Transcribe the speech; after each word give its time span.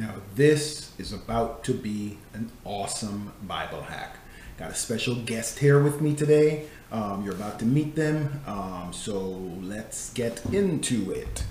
Now, 0.00 0.14
this 0.34 0.92
is 0.96 1.12
about 1.12 1.62
to 1.64 1.74
be 1.74 2.16
an 2.32 2.50
awesome 2.64 3.34
Bible 3.42 3.82
hack. 3.82 4.16
Got 4.56 4.70
a 4.70 4.74
special 4.74 5.14
guest 5.14 5.58
here 5.58 5.78
with 5.78 6.00
me 6.00 6.14
today. 6.14 6.68
Um, 6.90 7.22
you're 7.22 7.34
about 7.34 7.58
to 7.58 7.66
meet 7.66 7.96
them, 7.96 8.40
um, 8.46 8.94
so 8.94 9.20
let's 9.60 10.10
get 10.14 10.42
into 10.54 11.10
it. 11.10 11.44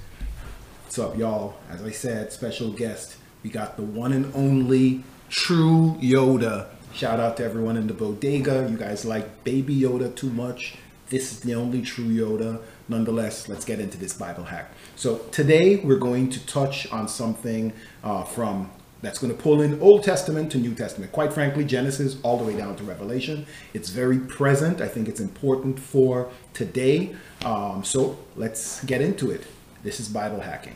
What's 0.83 0.97
up, 0.97 1.15
y'all? 1.15 1.59
As 1.69 1.83
I 1.83 1.91
said, 1.91 2.33
special 2.33 2.71
guest. 2.71 3.17
We 3.43 3.51
got 3.51 3.77
the 3.77 3.83
one 3.83 4.13
and 4.13 4.33
only 4.33 5.03
True 5.29 5.95
Yoda. 6.01 6.69
Shout 6.91 7.19
out 7.19 7.37
to 7.37 7.45
everyone 7.45 7.77
in 7.77 7.85
the 7.85 7.93
bodega. 7.93 8.67
You 8.67 8.77
guys 8.77 9.05
like 9.05 9.43
Baby 9.43 9.79
Yoda 9.79 10.15
too 10.15 10.31
much. 10.31 10.75
This 11.09 11.31
is 11.31 11.41
the 11.41 11.53
only 11.53 11.83
true 11.83 12.05
Yoda. 12.05 12.63
Nonetheless, 12.89 13.47
let's 13.47 13.63
get 13.63 13.79
into 13.79 13.97
this 13.97 14.13
Bible 14.13 14.43
hack. 14.43 14.71
So 14.95 15.19
today 15.31 15.77
we're 15.77 15.99
going 15.99 16.29
to 16.31 16.45
touch 16.45 16.91
on 16.91 17.07
something 17.07 17.71
uh, 18.03 18.23
from 18.23 18.71
that's 19.01 19.19
going 19.19 19.33
to 19.33 19.41
pull 19.41 19.61
in 19.61 19.79
Old 19.79 20.03
Testament 20.03 20.51
to 20.51 20.57
New 20.57 20.73
Testament. 20.75 21.11
Quite 21.11 21.31
frankly, 21.31 21.63
Genesis 21.63 22.17
all 22.21 22.37
the 22.37 22.43
way 22.43 22.57
down 22.57 22.75
to 22.75 22.83
Revelation. 22.83 23.45
It's 23.73 23.89
very 23.89 24.19
present. 24.19 24.81
I 24.81 24.87
think 24.87 25.07
it's 25.07 25.21
important 25.21 25.79
for 25.79 26.29
today. 26.53 27.15
Um, 27.45 27.83
so 27.83 28.19
let's 28.35 28.83
get 28.83 29.01
into 29.01 29.31
it. 29.31 29.45
This 29.83 30.01
is 30.01 30.09
Bible 30.09 30.41
hacking. 30.41 30.75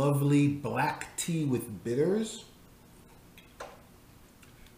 Lovely 0.00 0.48
black 0.48 1.14
tea 1.18 1.44
with 1.44 1.84
bitters. 1.84 2.46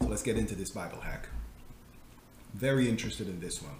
So 0.01 0.09
let's 0.09 0.23
get 0.23 0.37
into 0.37 0.57
this 0.57 0.71
Bible 0.71 1.01
hack. 1.01 1.29
Very 2.55 2.89
interested 2.89 3.29
in 3.29 3.39
this 3.39 3.63
one. 3.63 3.77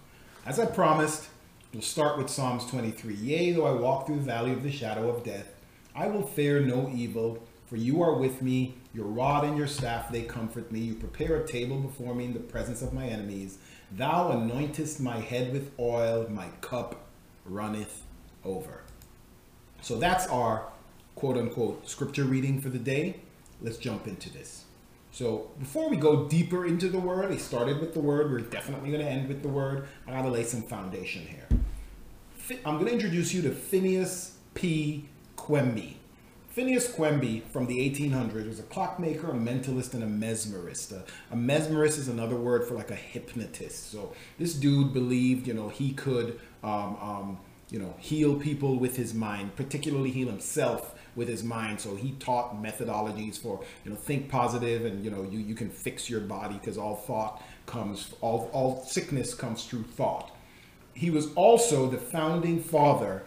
As 0.47 0.61
I 0.61 0.67
promised, 0.67 1.29
we'll 1.73 1.83
start 1.83 2.17
with 2.17 2.31
Psalms 2.31 2.65
23. 2.67 3.15
Yea, 3.15 3.53
though 3.53 3.67
I 3.67 3.73
walk 3.73 4.07
through 4.07 4.21
the 4.21 4.23
valley 4.23 4.53
of 4.53 4.63
the 4.63 4.71
shadow 4.71 5.11
of 5.11 5.25
death, 5.25 5.49
I 5.97 6.07
will 6.07 6.23
fear 6.23 6.61
no 6.61 6.89
evil, 6.95 7.43
for 7.67 7.77
you 7.77 8.03
are 8.03 8.15
with 8.15 8.41
me. 8.41 8.77
Your 8.95 9.07
rod 9.07 9.43
and 9.43 9.59
your 9.59 9.67
staff, 9.67 10.13
they 10.13 10.23
comfort 10.23 10.71
me. 10.71 10.79
You 10.79 10.95
prepare 10.95 11.43
a 11.43 11.47
table 11.47 11.81
before 11.81 12.15
me 12.15 12.27
in 12.27 12.35
the 12.35 12.39
presence 12.39 12.83
of 12.83 12.93
my 12.93 13.07
enemies. 13.09 13.59
Thou 13.91 14.31
anointest 14.31 15.01
my 15.01 15.19
head 15.19 15.53
with 15.53 15.73
oil, 15.81 16.29
my 16.31 16.47
cup 16.61 17.05
runneth 17.45 18.03
over. 18.45 18.83
So 19.81 19.99
that's 19.99 20.29
our 20.29 20.72
quote 21.15 21.37
unquote 21.37 21.89
scripture 21.89 22.25
reading 22.25 22.61
for 22.61 22.69
the 22.69 22.79
day. 22.79 23.21
Let's 23.61 23.77
jump 23.77 24.07
into 24.07 24.31
this. 24.31 24.65
So 25.13 25.51
before 25.59 25.91
we 25.91 25.97
go 25.97 26.27
deeper 26.27 26.65
into 26.65 26.89
the 26.89 26.99
word, 26.99 27.31
I 27.31 27.37
started 27.37 27.81
with 27.81 27.93
the 27.93 28.01
word. 28.01 28.31
We're 28.31 28.41
definitely 28.41 28.91
going 28.91 29.05
to 29.05 29.11
end 29.11 29.29
with 29.29 29.43
the 29.43 29.49
word. 29.49 29.87
I 30.07 30.11
got 30.13 30.23
to 30.23 30.31
lay 30.31 30.45
some 30.45 30.63
foundation 30.63 31.27
here. 31.27 31.47
I'm 32.65 32.75
going 32.75 32.87
to 32.87 32.93
introduce 32.93 33.33
you 33.33 33.43
to 33.43 33.51
Phineas 33.51 34.37
P. 34.55 35.09
Quimby. 35.37 35.99
Phineas 36.49 36.93
Quimby 36.93 37.41
from 37.51 37.67
the 37.67 37.79
1800s 37.91 38.47
was 38.47 38.59
a 38.59 38.65
clockmaker, 38.65 39.31
a 39.31 39.35
mentalist, 39.35 39.95
and 39.95 40.03
a 40.03 40.07
mesmerist. 40.07 40.93
A, 40.93 41.05
a, 41.31 41.37
mesmerist 41.37 41.99
is 41.99 42.09
another 42.09 42.37
word 42.37 42.67
for 42.67 42.75
like 42.75 42.91
a 42.91 42.97
hypnotist. 42.97 43.91
So 43.91 44.13
this 44.39 44.55
dude 44.55 44.93
believed, 44.93 45.47
you 45.47 45.55
know, 45.55 45.69
he 45.69 45.93
could 45.93 46.39
um, 46.63 46.97
um, 47.01 47.39
you 47.71 47.79
know, 47.79 47.95
heal 47.99 48.35
people 48.35 48.79
with 48.79 48.97
his 48.97 49.15
mind, 49.15 49.57
particularly 49.57 50.11
heal 50.11 50.29
himself 50.29 50.95
with 51.15 51.29
his 51.29 51.43
mind. 51.43 51.81
So 51.81 51.95
he 51.95 52.13
taught 52.13 52.63
methodologies 52.63 53.39
for, 53.39 53.61
you 53.85 53.91
know, 53.91 53.97
think 53.97 54.29
positive 54.29 54.85
and, 54.85 55.05
you 55.05 55.11
know, 55.11 55.23
you, 55.23 55.39
you 55.39 55.55
can 55.55 55.71
fix 55.71 56.09
your 56.09 56.21
body 56.21 56.55
because 56.55 56.79
all 56.79 56.97
thought 56.97 57.43
comes, 57.67 58.15
all, 58.21 58.51
all 58.53 58.85
sickness 58.85 59.35
comes 59.35 59.65
through 59.65 59.85
thought. 59.85 60.35
He 60.95 61.11
was 61.11 61.33
also 61.35 61.89
the 61.89 61.99
founding 61.99 62.63
father 62.63 63.25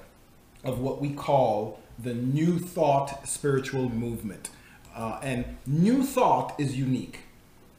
of 0.64 0.80
what 0.80 1.02
we 1.02 1.14
call 1.14 1.80
the 1.98 2.14
New 2.14 2.60
Thought 2.60 3.28
spiritual 3.28 3.90
movement. 3.90 4.50
Uh, 4.96 5.20
and 5.24 5.58
New 5.66 6.04
Thought 6.04 6.56
is 6.60 6.78
unique. 6.78 7.20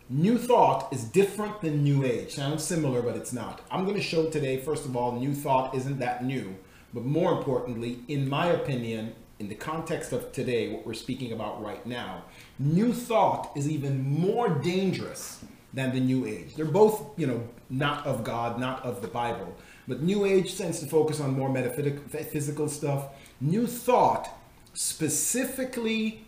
New 0.09 0.39
Thought 0.39 0.93
is 0.93 1.05
different 1.05 1.61
than 1.61 1.83
New 1.83 2.05
Age. 2.05 2.35
Sounds 2.35 2.63
similar, 2.63 3.03
but 3.03 3.17
it's 3.17 3.33
not. 3.33 3.61
I'm 3.71 3.85
going 3.85 3.97
to 3.97 4.03
show 4.03 4.31
today, 4.31 4.61
first 4.61 4.85
of 4.85 4.97
all, 4.97 5.13
New 5.13 5.35
Thought 5.35 5.75
isn't 5.75 5.99
that 5.99 6.25
new. 6.25 6.57
But 6.95 7.05
more 7.05 7.37
importantly, 7.37 8.01
in 8.09 8.29
my 8.29 8.47
opinion, 8.47 9.15
in 9.39 9.49
the 9.49 9.55
context 9.55 10.13
of 10.13 10.33
today, 10.33 10.73
what 10.73 10.87
we're 10.87 10.95
speaking 10.95 11.33
about 11.33 11.63
right 11.63 11.85
now, 11.87 12.25
New 12.59 12.93
Thought 12.93 13.53
is 13.55 13.69
even 13.69 14.03
more 14.03 14.49
dangerous 14.49 15.45
than 15.75 15.93
the 15.93 16.01
New 16.01 16.27
Age. 16.27 16.55
They're 16.57 16.65
both, 16.65 17.19
you 17.19 17.27
know, 17.27 17.47
not 17.69 18.07
of 18.07 18.25
God, 18.25 18.59
not 18.59 18.83
of 18.83 19.03
the 19.03 19.09
Bible. 19.09 19.55
But 19.87 20.01
New 20.01 20.25
Age 20.25 20.57
tends 20.57 20.81
to 20.81 20.87
focus 20.87 21.21
on 21.21 21.37
more 21.37 21.51
metaphysical 21.51 22.69
stuff. 22.69 23.09
New 23.41 23.67
Thought 23.67 24.31
specifically 24.73 26.25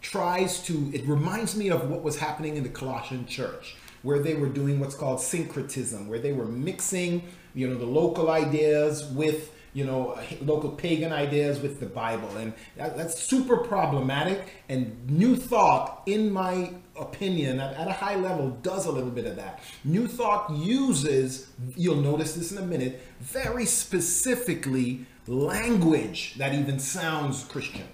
tries 0.00 0.60
to, 0.64 0.90
it 0.92 1.06
reminds 1.06 1.54
me 1.54 1.68
of 1.68 1.88
what 1.88 2.02
was 2.02 2.18
happening 2.18 2.56
in 2.56 2.64
the 2.64 2.68
Colossian 2.68 3.26
church, 3.26 3.76
where 4.02 4.18
they 4.18 4.34
were 4.34 4.48
doing 4.48 4.80
what's 4.80 4.94
called 4.94 5.20
syncretism, 5.20 6.08
where 6.08 6.18
they 6.18 6.32
were 6.32 6.46
mixing, 6.46 7.22
you 7.54 7.68
know, 7.68 7.76
the 7.76 7.86
local 7.86 8.30
ideas 8.30 9.04
with, 9.06 9.52
you 9.72 9.84
know, 9.84 10.10
uh, 10.10 10.22
local 10.42 10.70
pagan 10.70 11.12
ideas 11.12 11.60
with 11.60 11.80
the 11.80 11.86
Bible. 11.86 12.36
And 12.36 12.52
that, 12.76 12.96
that's 12.96 13.20
super 13.22 13.58
problematic. 13.58 14.48
And 14.68 15.08
New 15.08 15.36
Thought, 15.36 16.02
in 16.06 16.32
my 16.32 16.72
opinion, 16.98 17.60
at, 17.60 17.74
at 17.74 17.88
a 17.88 17.92
high 17.92 18.16
level, 18.16 18.50
does 18.62 18.86
a 18.86 18.92
little 18.92 19.10
bit 19.10 19.26
of 19.26 19.36
that. 19.36 19.60
New 19.84 20.08
Thought 20.08 20.50
uses, 20.50 21.50
you'll 21.76 21.96
notice 21.96 22.34
this 22.34 22.52
in 22.52 22.58
a 22.58 22.66
minute, 22.66 23.00
very 23.20 23.64
specifically 23.64 25.06
language 25.26 26.34
that 26.38 26.54
even 26.54 26.78
sounds 26.78 27.44
Christian. 27.44 27.86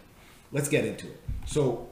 Let's 0.52 0.68
get 0.68 0.84
into 0.84 1.06
it. 1.06 1.20
So 1.44 1.88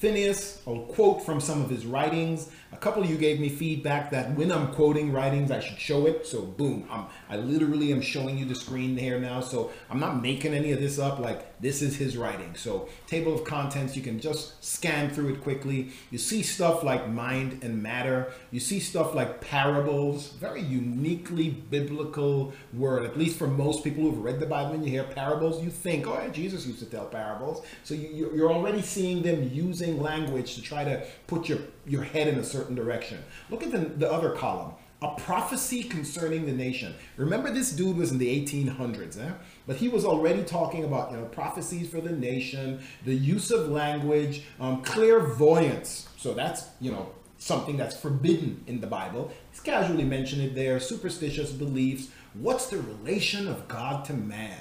Phineas, 0.00 0.62
I'll 0.66 0.78
quote 0.78 1.26
from 1.26 1.42
some 1.42 1.60
of 1.60 1.68
his 1.68 1.84
writings. 1.84 2.48
A 2.72 2.76
couple 2.78 3.02
of 3.02 3.10
you 3.10 3.18
gave 3.18 3.38
me 3.38 3.50
feedback 3.50 4.10
that 4.12 4.34
when 4.34 4.50
I'm 4.50 4.72
quoting 4.72 5.12
writings, 5.12 5.50
I 5.50 5.60
should 5.60 5.78
show 5.78 6.06
it. 6.06 6.26
So 6.26 6.40
boom, 6.40 6.88
I'm, 6.90 7.04
I 7.28 7.36
literally 7.36 7.92
am 7.92 8.00
showing 8.00 8.38
you 8.38 8.46
the 8.46 8.54
screen 8.54 8.96
here 8.96 9.20
now. 9.20 9.42
So 9.42 9.70
I'm 9.90 10.00
not 10.00 10.22
making 10.22 10.54
any 10.54 10.72
of 10.72 10.80
this 10.80 10.98
up. 10.98 11.18
Like 11.18 11.49
this 11.60 11.82
is 11.82 11.96
his 11.96 12.16
writing. 12.16 12.54
So 12.54 12.88
table 13.06 13.34
of 13.34 13.44
contents, 13.44 13.96
you 13.96 14.02
can 14.02 14.18
just 14.18 14.62
scan 14.64 15.10
through 15.10 15.34
it 15.34 15.42
quickly. 15.42 15.90
You 16.10 16.18
see 16.18 16.42
stuff 16.42 16.82
like 16.82 17.08
mind 17.08 17.62
and 17.62 17.82
matter. 17.82 18.32
You 18.50 18.60
see 18.60 18.80
stuff 18.80 19.14
like 19.14 19.40
parables, 19.40 20.28
very 20.32 20.62
uniquely 20.62 21.50
biblical 21.50 22.52
word. 22.72 23.04
At 23.04 23.18
least 23.18 23.38
for 23.38 23.46
most 23.46 23.84
people 23.84 24.04
who've 24.04 24.24
read 24.24 24.40
the 24.40 24.46
Bible 24.46 24.74
and 24.74 24.84
you 24.84 24.90
hear 24.90 25.04
parables, 25.04 25.62
you 25.62 25.70
think, 25.70 26.06
oh, 26.06 26.14
yeah, 26.14 26.28
Jesus 26.28 26.66
used 26.66 26.80
to 26.80 26.86
tell 26.86 27.06
parables. 27.06 27.64
So 27.84 27.94
you, 27.94 28.30
you're 28.34 28.52
already 28.52 28.82
seeing 28.82 29.22
them 29.22 29.50
using 29.52 30.00
language 30.00 30.54
to 30.54 30.62
try 30.62 30.84
to 30.84 31.04
put 31.26 31.48
your, 31.48 31.58
your 31.86 32.02
head 32.02 32.28
in 32.28 32.38
a 32.38 32.44
certain 32.44 32.74
direction. 32.74 33.18
Look 33.50 33.62
at 33.62 33.70
the, 33.70 33.78
the 33.78 34.10
other 34.10 34.30
column. 34.30 34.72
A 35.02 35.14
prophecy 35.14 35.82
concerning 35.82 36.44
the 36.44 36.52
nation. 36.52 36.94
Remember, 37.16 37.50
this 37.50 37.72
dude 37.72 37.96
was 37.96 38.10
in 38.10 38.18
the 38.18 38.46
1800s, 38.46 39.18
eh? 39.18 39.32
But 39.70 39.76
he 39.76 39.86
was 39.86 40.04
already 40.04 40.42
talking 40.42 40.82
about 40.82 41.12
you 41.12 41.16
know 41.16 41.26
prophecies 41.26 41.88
for 41.88 42.00
the 42.00 42.10
nation, 42.10 42.80
the 43.04 43.14
use 43.14 43.52
of 43.52 43.68
language, 43.68 44.42
um, 44.58 44.82
clairvoyance. 44.82 46.08
So 46.16 46.34
that's 46.34 46.64
you 46.80 46.90
know 46.90 47.10
something 47.38 47.76
that's 47.76 47.96
forbidden 47.96 48.64
in 48.66 48.80
the 48.80 48.88
Bible. 48.88 49.30
He's 49.52 49.60
casually 49.60 50.02
mentioned 50.02 50.42
it 50.42 50.56
there. 50.56 50.80
Superstitious 50.80 51.52
beliefs. 51.52 52.08
What's 52.34 52.66
the 52.66 52.78
relation 52.78 53.46
of 53.46 53.68
God 53.68 54.04
to 54.06 54.12
man? 54.12 54.58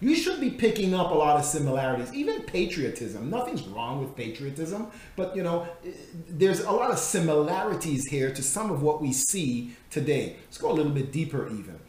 you 0.00 0.14
should 0.14 0.40
be 0.40 0.50
picking 0.50 0.94
up 0.94 1.10
a 1.10 1.14
lot 1.14 1.36
of 1.36 1.44
similarities 1.44 2.14
even 2.14 2.40
patriotism 2.42 3.28
nothing's 3.28 3.62
wrong 3.62 4.00
with 4.00 4.14
patriotism 4.14 4.86
but 5.16 5.34
you 5.34 5.42
know 5.42 5.66
there's 6.28 6.60
a 6.60 6.70
lot 6.70 6.92
of 6.92 6.98
similarities 7.00 8.06
here 8.06 8.32
to 8.32 8.40
some 8.40 8.70
of 8.70 8.80
what 8.80 9.02
we 9.02 9.12
see 9.12 9.74
today 9.90 10.36
let's 10.44 10.56
go 10.56 10.70
a 10.70 10.72
little 10.72 10.92
bit 10.92 11.10
deeper 11.10 11.48
even 11.48 11.80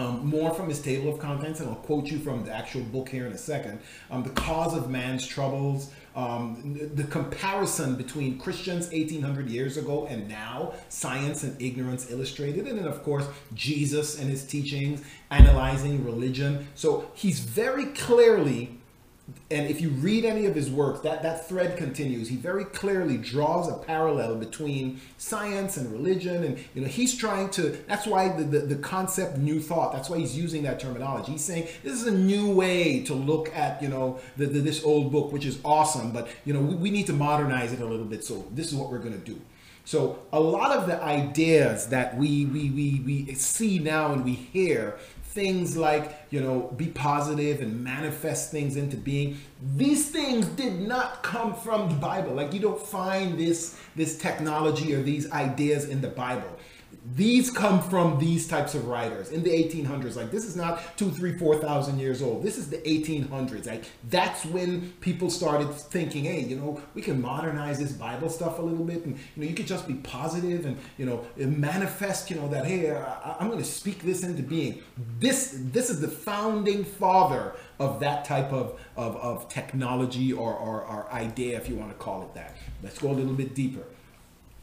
um, 0.00 0.26
more 0.26 0.54
from 0.54 0.68
his 0.68 0.80
table 0.80 1.12
of 1.12 1.18
contents, 1.18 1.60
and 1.60 1.68
I'll 1.68 1.76
quote 1.76 2.06
you 2.06 2.18
from 2.18 2.44
the 2.44 2.52
actual 2.52 2.82
book 2.82 3.08
here 3.08 3.26
in 3.26 3.32
a 3.32 3.38
second. 3.38 3.80
Um, 4.10 4.22
the 4.22 4.30
cause 4.30 4.76
of 4.76 4.90
man's 4.90 5.26
troubles, 5.26 5.90
um, 6.14 6.78
the 6.94 7.04
comparison 7.04 7.96
between 7.96 8.38
Christians 8.38 8.90
1800 8.90 9.48
years 9.48 9.76
ago 9.76 10.06
and 10.06 10.28
now, 10.28 10.74
science 10.88 11.42
and 11.42 11.60
ignorance 11.60 12.10
illustrated, 12.10 12.66
and 12.66 12.78
then, 12.78 12.86
of 12.86 13.02
course, 13.02 13.26
Jesus 13.54 14.18
and 14.18 14.28
his 14.28 14.44
teachings, 14.44 15.02
analyzing 15.30 16.04
religion. 16.04 16.66
So 16.74 17.10
he's 17.14 17.40
very 17.40 17.86
clearly 17.86 18.77
and 19.50 19.66
if 19.66 19.80
you 19.80 19.90
read 19.90 20.24
any 20.24 20.46
of 20.46 20.54
his 20.54 20.70
works, 20.70 21.00
that, 21.00 21.22
that 21.22 21.48
thread 21.48 21.76
continues. 21.76 22.28
He 22.28 22.36
very 22.36 22.64
clearly 22.64 23.16
draws 23.16 23.68
a 23.68 23.74
parallel 23.74 24.36
between 24.36 25.00
science 25.16 25.76
and 25.76 25.90
religion. 25.92 26.44
And, 26.44 26.58
you 26.74 26.82
know, 26.82 26.88
he's 26.88 27.16
trying 27.16 27.50
to, 27.50 27.70
that's 27.86 28.06
why 28.06 28.28
the, 28.28 28.44
the, 28.44 28.58
the, 28.60 28.76
concept 28.76 29.36
new 29.36 29.60
thought, 29.60 29.92
that's 29.92 30.08
why 30.08 30.18
he's 30.18 30.36
using 30.36 30.62
that 30.62 30.80
terminology. 30.80 31.32
He's 31.32 31.44
saying 31.44 31.68
this 31.82 31.94
is 31.94 32.06
a 32.06 32.12
new 32.12 32.54
way 32.54 33.02
to 33.04 33.14
look 33.14 33.54
at, 33.54 33.82
you 33.82 33.88
know, 33.88 34.18
the, 34.36 34.46
the 34.46 34.60
this 34.60 34.82
old 34.84 35.12
book, 35.12 35.32
which 35.32 35.44
is 35.44 35.58
awesome, 35.64 36.10
but, 36.12 36.28
you 36.44 36.52
know, 36.52 36.60
we, 36.60 36.74
we 36.74 36.90
need 36.90 37.06
to 37.06 37.12
modernize 37.12 37.72
it 37.72 37.80
a 37.80 37.86
little 37.86 38.06
bit. 38.06 38.24
So 38.24 38.46
this 38.52 38.68
is 38.68 38.74
what 38.74 38.90
we're 38.90 38.98
going 38.98 39.18
to 39.18 39.18
do. 39.18 39.40
So 39.84 40.18
a 40.34 40.40
lot 40.40 40.76
of 40.76 40.86
the 40.86 41.02
ideas 41.02 41.88
that 41.88 42.14
we, 42.14 42.44
we, 42.44 42.68
we, 42.68 43.00
we 43.26 43.34
see 43.34 43.78
now 43.78 44.12
and 44.12 44.22
we 44.22 44.34
hear 44.34 44.98
things 45.38 45.76
like, 45.76 46.18
you 46.30 46.40
know, 46.40 46.72
be 46.76 46.86
positive 46.86 47.60
and 47.60 47.84
manifest 47.84 48.50
things 48.50 48.76
into 48.76 48.96
being. 48.96 49.38
These 49.76 50.10
things 50.10 50.46
did 50.46 50.80
not 50.80 51.22
come 51.22 51.54
from 51.54 51.88
the 51.88 51.94
Bible. 51.94 52.32
Like 52.34 52.52
you 52.52 52.58
don't 52.58 52.80
find 52.80 53.38
this 53.38 53.78
this 53.94 54.18
technology 54.18 54.94
or 54.96 55.02
these 55.02 55.30
ideas 55.30 55.88
in 55.88 56.00
the 56.00 56.08
Bible 56.08 56.50
these 57.14 57.50
come 57.50 57.80
from 57.80 58.18
these 58.18 58.46
types 58.46 58.74
of 58.74 58.86
writers 58.86 59.30
in 59.30 59.42
the 59.42 59.50
1800s 59.50 60.16
like 60.16 60.30
this 60.30 60.44
is 60.44 60.56
not 60.56 60.96
two 60.96 61.10
three 61.10 61.36
four 61.38 61.56
thousand 61.56 61.98
years 61.98 62.20
old. 62.20 62.42
This 62.42 62.58
is 62.58 62.68
the 62.68 62.78
1800s 62.78 63.66
like 63.66 63.84
that's 64.10 64.44
when 64.44 64.92
people 65.00 65.30
started 65.30 65.72
thinking 65.72 66.24
hey 66.24 66.40
you 66.40 66.56
know 66.56 66.80
we 66.94 67.02
can 67.02 67.20
modernize 67.20 67.78
this 67.78 67.92
bible 67.92 68.28
stuff 68.28 68.58
a 68.58 68.62
little 68.62 68.84
bit. 68.84 69.04
And 69.04 69.16
you 69.16 69.42
know 69.42 69.48
you 69.48 69.54
could 69.54 69.66
just 69.66 69.86
be 69.86 69.94
positive 69.94 70.66
and 70.66 70.76
you 70.98 71.06
know 71.06 71.24
manifest 71.36 72.30
you 72.30 72.36
know 72.36 72.48
that 72.48 72.66
hey 72.66 72.90
I, 72.90 73.36
i'm 73.40 73.48
going 73.48 73.58
to 73.58 73.64
speak 73.64 74.02
this 74.02 74.22
into 74.22 74.42
being. 74.42 74.82
This 75.18 75.56
this 75.56 75.90
is 75.90 76.00
the 76.00 76.08
founding 76.08 76.84
father 76.84 77.54
of 77.78 78.00
that 78.00 78.24
type 78.24 78.52
of 78.52 78.78
of, 78.96 79.16
of 79.16 79.48
technology 79.48 80.32
or, 80.32 80.54
or 80.54 80.82
or 80.82 81.12
idea 81.12 81.56
if 81.56 81.68
you 81.68 81.76
want 81.76 81.90
to 81.90 81.96
call 81.96 82.22
it 82.22 82.34
that. 82.34 82.56
Let's 82.82 82.98
go 82.98 83.10
a 83.10 83.12
little 83.12 83.34
bit 83.34 83.54
deeper 83.54 83.84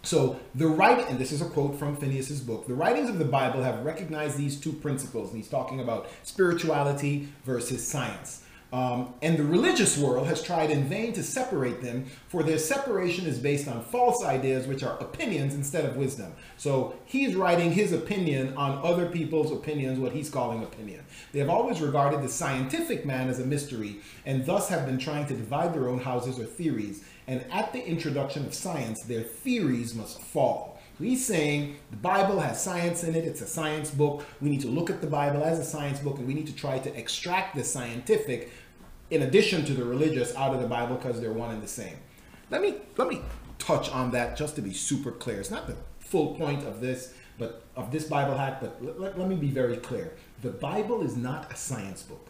so 0.05 0.39
the 0.53 0.67
writing, 0.67 1.05
and 1.07 1.19
this 1.19 1.31
is 1.31 1.41
a 1.41 1.45
quote 1.45 1.77
from 1.77 1.95
Phineas's 1.95 2.41
book, 2.41 2.67
the 2.67 2.73
writings 2.73 3.09
of 3.09 3.19
the 3.19 3.25
Bible 3.25 3.63
have 3.63 3.83
recognized 3.83 4.37
these 4.37 4.59
two 4.59 4.73
principles. 4.73 5.29
And 5.29 5.37
he's 5.37 5.49
talking 5.49 5.79
about 5.79 6.09
spirituality 6.23 7.29
versus 7.43 7.85
science. 7.85 8.43
Um, 8.73 9.13
and 9.21 9.37
the 9.37 9.43
religious 9.43 9.97
world 9.97 10.27
has 10.27 10.43
tried 10.43 10.69
in 10.69 10.83
vain 10.89 11.13
to 11.13 11.23
separate 11.23 11.81
them, 11.81 12.05
for 12.27 12.43
their 12.43 12.57
separation 12.57 13.25
is 13.25 13.39
based 13.39 13.69
on 13.69 13.81
false 13.81 14.23
ideas, 14.23 14.67
which 14.67 14.83
are 14.83 14.97
opinions 14.99 15.53
instead 15.53 15.85
of 15.85 15.95
wisdom. 15.95 16.33
So 16.57 16.95
he's 17.05 17.35
writing 17.35 17.71
his 17.71 17.93
opinion 17.93 18.53
on 18.57 18.79
other 18.83 19.07
people's 19.07 19.51
opinions, 19.51 19.97
what 19.97 20.11
he's 20.11 20.29
calling 20.29 20.63
opinion. 20.63 21.05
They 21.31 21.39
have 21.39 21.49
always 21.49 21.79
regarded 21.79 22.21
the 22.21 22.27
scientific 22.27 23.05
man 23.05 23.29
as 23.29 23.39
a 23.39 23.45
mystery, 23.45 23.97
and 24.25 24.45
thus 24.45 24.67
have 24.67 24.85
been 24.85 24.99
trying 24.99 25.27
to 25.27 25.35
divide 25.35 25.73
their 25.73 25.87
own 25.87 25.99
houses 25.99 26.37
or 26.37 26.45
theories 26.45 27.05
and 27.27 27.43
at 27.51 27.73
the 27.73 27.85
introduction 27.85 28.45
of 28.45 28.53
science, 28.53 29.01
their 29.03 29.21
theories 29.21 29.95
must 29.95 30.21
fall. 30.21 30.79
He's 30.99 31.25
saying 31.25 31.77
the 31.91 31.97
Bible 31.97 32.39
has 32.39 32.61
science 32.61 33.03
in 33.03 33.15
it, 33.15 33.25
it's 33.25 33.41
a 33.41 33.47
science 33.47 33.91
book. 33.91 34.23
We 34.39 34.49
need 34.49 34.61
to 34.61 34.67
look 34.67 34.89
at 34.89 35.01
the 35.01 35.07
Bible 35.07 35.43
as 35.43 35.59
a 35.59 35.63
science 35.63 35.99
book 35.99 36.17
and 36.17 36.27
we 36.27 36.33
need 36.33 36.47
to 36.47 36.55
try 36.55 36.79
to 36.79 36.97
extract 36.97 37.55
the 37.55 37.63
scientific 37.63 38.51
in 39.09 39.23
addition 39.23 39.65
to 39.65 39.73
the 39.73 39.83
religious 39.83 40.33
out 40.35 40.53
of 40.53 40.61
the 40.61 40.67
Bible 40.67 40.95
because 40.95 41.19
they're 41.19 41.33
one 41.33 41.51
and 41.51 41.61
the 41.61 41.67
same. 41.67 41.97
Let 42.49 42.61
me 42.61 42.75
let 42.97 43.07
me 43.07 43.21
touch 43.59 43.89
on 43.89 44.11
that 44.11 44.37
just 44.37 44.55
to 44.55 44.61
be 44.61 44.73
super 44.73 45.11
clear. 45.11 45.39
It's 45.39 45.51
not 45.51 45.67
the 45.67 45.75
full 45.99 46.35
point 46.35 46.65
of 46.65 46.79
this, 46.79 47.13
but 47.37 47.63
of 47.75 47.91
this 47.91 48.05
Bible 48.05 48.37
hack, 48.37 48.61
but 48.61 48.99
let, 48.99 49.19
let 49.19 49.27
me 49.27 49.35
be 49.35 49.49
very 49.49 49.77
clear. 49.77 50.13
The 50.43 50.51
Bible 50.51 51.01
is 51.01 51.17
not 51.17 51.51
a 51.51 51.55
science 51.55 52.03
book. 52.03 52.29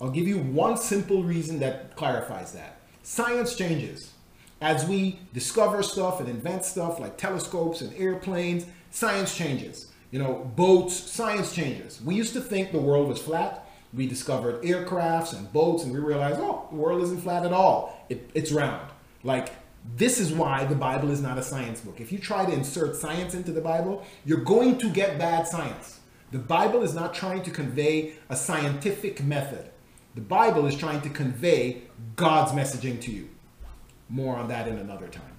I'll 0.00 0.10
give 0.10 0.26
you 0.26 0.38
one 0.38 0.76
simple 0.76 1.22
reason 1.22 1.60
that 1.60 1.94
clarifies 1.94 2.52
that 2.52 2.79
science 3.02 3.54
changes. 3.56 4.12
As 4.60 4.86
we 4.86 5.18
discover 5.32 5.82
stuff 5.82 6.20
and 6.20 6.28
invent 6.28 6.64
stuff 6.64 7.00
like 7.00 7.16
telescopes 7.16 7.80
and 7.80 7.94
airplanes, 7.94 8.66
science 8.90 9.34
changes. 9.34 9.90
You 10.10 10.18
know, 10.18 10.50
boats, 10.56 10.94
science 10.94 11.54
changes. 11.54 12.02
We 12.02 12.14
used 12.14 12.34
to 12.34 12.40
think 12.40 12.72
the 12.72 12.78
world 12.78 13.08
was 13.08 13.20
flat. 13.22 13.66
We 13.94 14.06
discovered 14.06 14.62
aircrafts 14.62 15.36
and 15.36 15.52
boats, 15.52 15.84
and 15.84 15.92
we 15.92 15.98
realized, 15.98 16.38
oh, 16.40 16.66
the 16.70 16.76
world 16.76 17.02
isn't 17.02 17.22
flat 17.22 17.44
at 17.44 17.52
all. 17.52 18.04
It, 18.08 18.30
it's 18.34 18.52
round. 18.52 18.90
Like, 19.22 19.52
this 19.96 20.20
is 20.20 20.32
why 20.32 20.64
the 20.64 20.74
Bible 20.74 21.10
is 21.10 21.22
not 21.22 21.38
a 21.38 21.42
science 21.42 21.80
book. 21.80 22.00
If 22.00 22.12
you 22.12 22.18
try 22.18 22.44
to 22.44 22.52
insert 22.52 22.96
science 22.96 23.34
into 23.34 23.52
the 23.52 23.60
Bible, 23.60 24.04
you're 24.24 24.44
going 24.44 24.78
to 24.78 24.90
get 24.90 25.18
bad 25.18 25.46
science. 25.46 26.00
The 26.32 26.38
Bible 26.38 26.82
is 26.82 26.94
not 26.94 27.14
trying 27.14 27.42
to 27.42 27.50
convey 27.50 28.12
a 28.28 28.36
scientific 28.36 29.22
method. 29.24 29.70
The 30.14 30.20
Bible 30.20 30.66
is 30.66 30.76
trying 30.76 31.02
to 31.02 31.08
convey 31.08 31.82
God's 32.16 32.52
messaging 32.52 33.00
to 33.02 33.12
you. 33.12 33.28
More 34.08 34.36
on 34.36 34.48
that 34.48 34.66
in 34.66 34.76
another 34.76 35.06
time. 35.06 35.36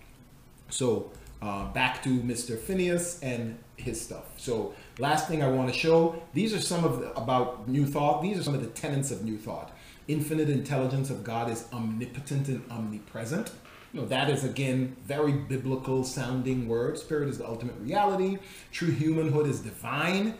So 0.70 1.12
uh, 1.42 1.66
back 1.74 2.02
to 2.04 2.10
Mr. 2.10 2.58
Phineas 2.58 3.20
and 3.22 3.58
his 3.76 4.00
stuff. 4.00 4.26
So 4.38 4.74
last 4.98 5.28
thing 5.28 5.44
I 5.44 5.50
want 5.50 5.74
to 5.74 5.78
show, 5.78 6.22
these 6.34 6.54
are 6.54 6.62
some 6.62 6.86
of 6.86 7.00
the, 7.02 7.12
about 7.18 7.68
New 7.68 7.86
Thought. 7.86 8.22
These 8.22 8.40
are 8.40 8.44
some 8.44 8.54
of 8.54 8.62
the 8.62 8.70
tenets 8.70 9.12
of 9.12 9.26
New 9.26 9.38
Thought. 9.38 9.76
Infinite 10.08 10.50
intelligence 10.50 11.10
of 11.10 11.24
God 11.24 11.50
is 11.50 11.68
omnipotent 11.74 12.48
and 12.48 12.64
omnipresent. 12.72 13.52
You 13.92 14.02
know, 14.02 14.08
that 14.08 14.30
is 14.30 14.46
again 14.46 14.96
very 15.06 15.34
biblical 15.34 16.06
sounding 16.06 16.70
word. 16.70 16.98
Spirit 16.98 17.28
is 17.28 17.40
the 17.40 17.48
ultimate 17.48 17.76
reality. 17.80 18.38
True 18.72 18.92
humanhood 18.92 19.48
is 19.48 19.60
divine 19.60 20.38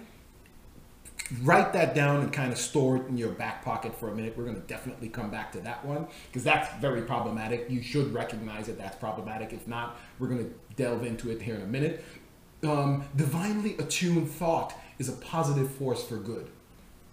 write 1.42 1.74
that 1.74 1.96
down 1.96 2.22
and 2.22 2.34
kind 2.34 2.52
of 2.52 2.58
store 2.58 2.98
it 2.98 3.08
in 3.08 3.18
your 3.18 3.30
back 3.30 3.64
pocket 3.64 3.98
for 3.98 4.10
a 4.10 4.16
minute. 4.16 4.38
We're 4.38 4.44
going 4.44 4.60
to 4.60 4.68
definitely 4.68 5.10
come 5.10 5.30
back 5.30 5.52
to 5.54 5.60
that 5.62 5.84
one 5.86 6.08
because 6.28 6.44
that's 6.44 6.74
very 6.82 7.02
problematic. 7.02 7.68
You 7.70 7.82
should 7.82 8.14
recognize 8.14 8.68
that 8.68 8.78
that's 8.78 8.98
problematic. 8.98 9.54
If 9.54 9.68
not, 9.68 9.98
we're 10.20 10.28
going 10.28 10.46
to 10.46 10.54
delve 10.76 11.06
into 11.06 11.32
it 11.32 11.42
here 11.42 11.56
in 11.56 11.62
a 11.62 11.68
minute. 11.68 12.04
Um, 12.64 13.06
divinely 13.16 13.76
attuned 13.78 14.30
thought 14.30 14.74
is 15.00 15.10
a 15.10 15.14
positive 15.14 15.72
force 15.72 16.04
for 16.04 16.18
good. 16.18 16.50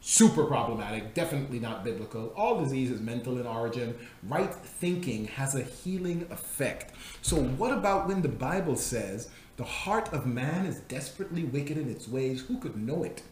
Super 0.00 0.44
problematic, 0.44 1.14
definitely 1.14 1.58
not 1.58 1.84
biblical. 1.84 2.32
All 2.36 2.62
disease 2.62 2.90
is 2.90 3.00
mental 3.00 3.38
in 3.38 3.46
origin. 3.46 3.96
Right 4.22 4.54
thinking 4.54 5.26
has 5.26 5.54
a 5.54 5.62
healing 5.62 6.26
effect. 6.30 6.94
So, 7.20 7.36
what 7.36 7.72
about 7.72 8.06
when 8.06 8.22
the 8.22 8.28
Bible 8.28 8.76
says 8.76 9.28
the 9.56 9.64
heart 9.64 10.12
of 10.12 10.24
man 10.24 10.66
is 10.66 10.80
desperately 10.80 11.42
wicked 11.44 11.76
in 11.76 11.90
its 11.90 12.06
ways? 12.06 12.42
Who 12.42 12.58
could 12.58 12.76
know 12.76 13.02
it? 13.02 13.22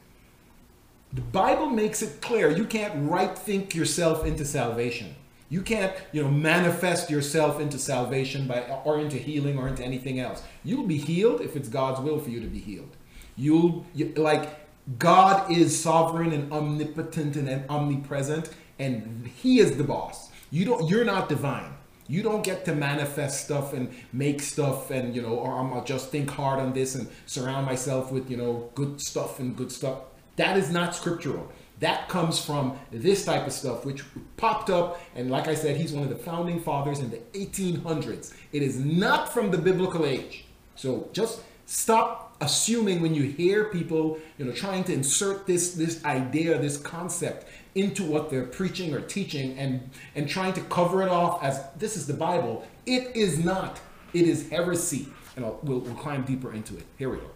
The 1.17 1.23
Bible 1.23 1.71
makes 1.71 2.03
it 2.03 2.21
clear 2.21 2.51
you 2.51 2.67
can't 2.67 3.11
right 3.11 3.37
think 3.37 3.75
yourself 3.75 4.27
into 4.27 4.45
salvation. 4.45 5.15
You 5.49 5.63
can't, 5.63 5.97
you 6.13 6.23
know, 6.23 6.31
manifest 6.31 7.09
yourself 7.09 7.59
into 7.59 7.79
salvation 7.79 8.47
by 8.47 8.61
or 8.85 9.01
into 9.01 9.17
healing 9.17 9.59
or 9.59 9.67
into 9.67 9.83
anything 9.83 10.21
else. 10.21 10.43
You'll 10.63 10.87
be 10.87 10.99
healed 10.99 11.41
if 11.41 11.57
it's 11.57 11.71
God's 11.71 12.01
will 12.01 12.19
for 12.19 12.29
you 12.29 12.41
to 12.41 12.47
be 12.47 12.59
healed. 12.59 12.95
You'll 13.35 13.87
you, 13.95 14.13
like 14.17 14.69
God 14.99 15.51
is 15.51 15.81
sovereign 15.83 16.35
and 16.35 16.53
omnipotent 16.53 17.35
and 17.37 17.65
omnipresent 17.71 18.51
and 18.79 19.27
he 19.37 19.59
is 19.59 19.79
the 19.79 19.85
boss. 19.85 20.31
You 20.51 20.67
don't 20.67 20.87
you're 20.87 21.07
not 21.07 21.31
divine. 21.31 21.73
You 22.09 22.23
don't 22.23 22.45
get 22.45 22.67
to 22.67 22.75
manifest 22.75 23.43
stuff 23.43 23.73
and 23.73 23.89
make 24.13 24.43
stuff 24.43 24.91
and 24.91 25.17
you 25.17 25.23
know, 25.23 25.37
or 25.37 25.59
I'm 25.59 25.71
gonna 25.71 25.83
just 25.83 26.11
think 26.11 26.29
hard 26.29 26.61
on 26.61 26.75
this 26.75 26.95
and 26.95 27.09
surround 27.25 27.65
myself 27.65 28.13
with, 28.13 28.31
you 28.31 28.37
know, 28.37 28.71
good 28.75 29.01
stuff 29.01 29.41
and 29.41 29.57
good 29.57 29.73
stuff. 29.73 30.01
That 30.37 30.57
is 30.57 30.71
not 30.71 30.95
scriptural. 30.95 31.51
That 31.81 32.09
comes 32.09 32.43
from 32.43 32.79
this 32.91 33.25
type 33.25 33.47
of 33.47 33.53
stuff, 33.53 33.85
which 33.85 34.03
popped 34.37 34.71
up. 34.71 35.01
And 35.15 35.31
like 35.31 35.47
I 35.47 35.55
said, 35.55 35.77
he's 35.77 35.93
one 35.93 36.05
of 36.05 36.09
the 36.09 36.17
founding 36.17 36.61
fathers 36.61 37.01
in 37.01 37.11
the 37.11 37.19
1800s. 37.35 38.35
It 38.53 38.63
is 38.63 38.79
not 38.79 39.33
from 39.33 39.51
the 39.51 39.59
biblical 39.59 40.07
age. 40.07 40.47
So 40.75 41.11
just 41.13 41.43
stop 41.67 42.37
assuming 42.41 43.03
when 43.03 43.15
you 43.15 43.25
hear 43.25 43.65
people, 43.65 44.19
you 44.39 44.45
know, 44.45 44.53
trying 44.53 44.85
to 44.85 44.93
insert 44.93 45.47
this 45.47 45.75
this 45.75 46.03
idea, 46.05 46.59
this 46.59 46.79
concept 46.79 47.47
into 47.75 48.05
what 48.05 48.31
they're 48.31 48.45
preaching 48.45 48.95
or 48.95 49.01
teaching, 49.01 49.59
and 49.59 49.91
and 50.15 50.29
trying 50.29 50.55
to 50.55 50.63
cover 50.63 51.03
it 51.03 51.09
off 51.09 51.43
as 51.43 51.63
this 51.77 51.97
is 51.97 52.07
the 52.07 52.15
Bible. 52.15 52.67
It 52.87 53.15
is 53.17 53.43
not. 53.43 53.81
It 54.15 54.27
is 54.27 54.49
heresy. 54.49 55.09
And 55.35 55.45
I'll, 55.45 55.61
we'll, 55.63 55.81
we'll 55.81 55.95
climb 55.95 56.23
deeper 56.23 56.55
into 56.55 56.79
it. 56.79 56.85
Here 56.97 57.11
we 57.11 57.19
go 57.19 57.36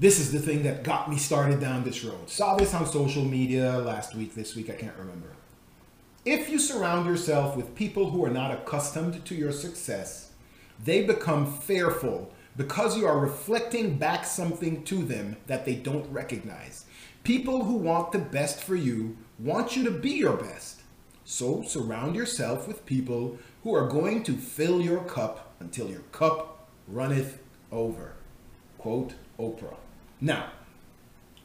this 0.00 0.20
is 0.20 0.30
the 0.30 0.38
thing 0.38 0.62
that 0.62 0.84
got 0.84 1.10
me 1.10 1.16
started 1.16 1.60
down 1.60 1.82
this 1.82 2.04
road. 2.04 2.30
Saw 2.30 2.56
this 2.56 2.72
on 2.72 2.86
social 2.86 3.24
media 3.24 3.78
last 3.78 4.14
week, 4.14 4.34
this 4.34 4.54
week, 4.54 4.70
I 4.70 4.74
can't 4.74 4.96
remember. 4.96 5.28
If 6.24 6.48
you 6.48 6.58
surround 6.58 7.06
yourself 7.06 7.56
with 7.56 7.74
people 7.74 8.10
who 8.10 8.24
are 8.24 8.30
not 8.30 8.52
accustomed 8.52 9.24
to 9.24 9.34
your 9.34 9.50
success, 9.50 10.30
they 10.84 11.04
become 11.04 11.52
fearful 11.52 12.32
because 12.56 12.96
you 12.96 13.06
are 13.06 13.18
reflecting 13.18 13.98
back 13.98 14.24
something 14.24 14.84
to 14.84 15.02
them 15.04 15.36
that 15.46 15.64
they 15.64 15.74
don't 15.74 16.10
recognize. 16.12 16.84
People 17.24 17.64
who 17.64 17.74
want 17.74 18.12
the 18.12 18.18
best 18.18 18.62
for 18.62 18.76
you 18.76 19.16
want 19.38 19.76
you 19.76 19.84
to 19.84 19.90
be 19.90 20.10
your 20.10 20.36
best. 20.36 20.82
So 21.24 21.62
surround 21.62 22.14
yourself 22.14 22.68
with 22.68 22.86
people 22.86 23.38
who 23.62 23.74
are 23.74 23.88
going 23.88 24.22
to 24.24 24.32
fill 24.34 24.80
your 24.80 25.00
cup 25.04 25.54
until 25.60 25.88
your 25.88 26.02
cup 26.12 26.68
runneth 26.86 27.40
over. 27.72 28.14
Quote 28.78 29.14
Oprah. 29.38 29.76
Now, 30.20 30.50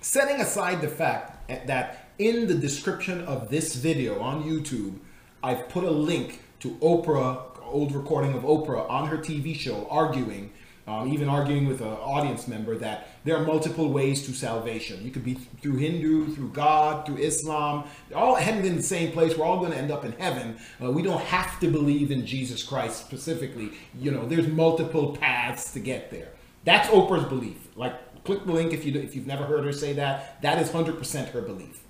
setting 0.01 0.41
aside 0.41 0.81
the 0.81 0.87
fact 0.87 1.47
that 1.67 2.09
in 2.17 2.47
the 2.47 2.55
description 2.55 3.23
of 3.25 3.49
this 3.49 3.75
video 3.75 4.19
on 4.19 4.43
YouTube, 4.43 4.97
I've 5.43 5.69
put 5.69 5.83
a 5.83 5.91
link 5.91 6.41
to 6.61 6.71
Oprah, 6.75 7.41
old 7.63 7.93
recording 7.93 8.33
of 8.33 8.43
Oprah 8.43 8.89
on 8.89 9.07
her 9.07 9.17
TV 9.17 9.55
show, 9.55 9.87
arguing, 9.91 10.51
um, 10.87 11.13
even 11.13 11.29
arguing 11.29 11.67
with 11.67 11.81
an 11.81 11.87
audience 11.87 12.47
member, 12.47 12.75
that 12.77 13.09
there 13.25 13.35
are 13.37 13.45
multiple 13.45 13.89
ways 13.89 14.25
to 14.25 14.33
salvation. 14.33 15.03
You 15.03 15.11
could 15.11 15.23
be 15.23 15.35
through 15.61 15.77
Hindu, 15.77 16.33
through 16.33 16.49
God, 16.49 17.05
through 17.05 17.17
Islam. 17.17 17.85
They're 18.09 18.17
all 18.17 18.35
heading 18.35 18.65
in 18.65 18.75
the 18.75 18.83
same 18.83 19.11
place. 19.11 19.37
We're 19.37 19.45
all 19.45 19.59
going 19.59 19.71
to 19.71 19.77
end 19.77 19.91
up 19.91 20.03
in 20.03 20.13
heaven. 20.13 20.57
Uh, 20.83 20.91
we 20.91 21.03
don't 21.03 21.21
have 21.21 21.59
to 21.59 21.67
believe 21.67 22.09
in 22.09 22.25
Jesus 22.25 22.63
Christ 22.63 22.99
specifically. 23.05 23.71
You 23.99 24.11
know, 24.11 24.25
there's 24.27 24.47
multiple 24.47 25.15
paths 25.15 25.71
to 25.73 25.79
get 25.79 26.09
there. 26.09 26.29
That's 26.65 26.87
Oprah's 26.89 27.25
belief. 27.25 27.67
Like, 27.75 27.93
click 28.23 28.45
the 28.45 28.51
link 28.51 28.73
if 28.73 28.85
you 28.85 28.93
if 28.99 29.15
you've 29.15 29.27
never 29.27 29.45
heard 29.45 29.63
her 29.65 29.73
say 29.73 29.93
that. 29.93 30.41
That 30.41 30.61
is 30.61 30.69
100% 30.69 31.29
her 31.31 31.41
belief. 31.41 31.83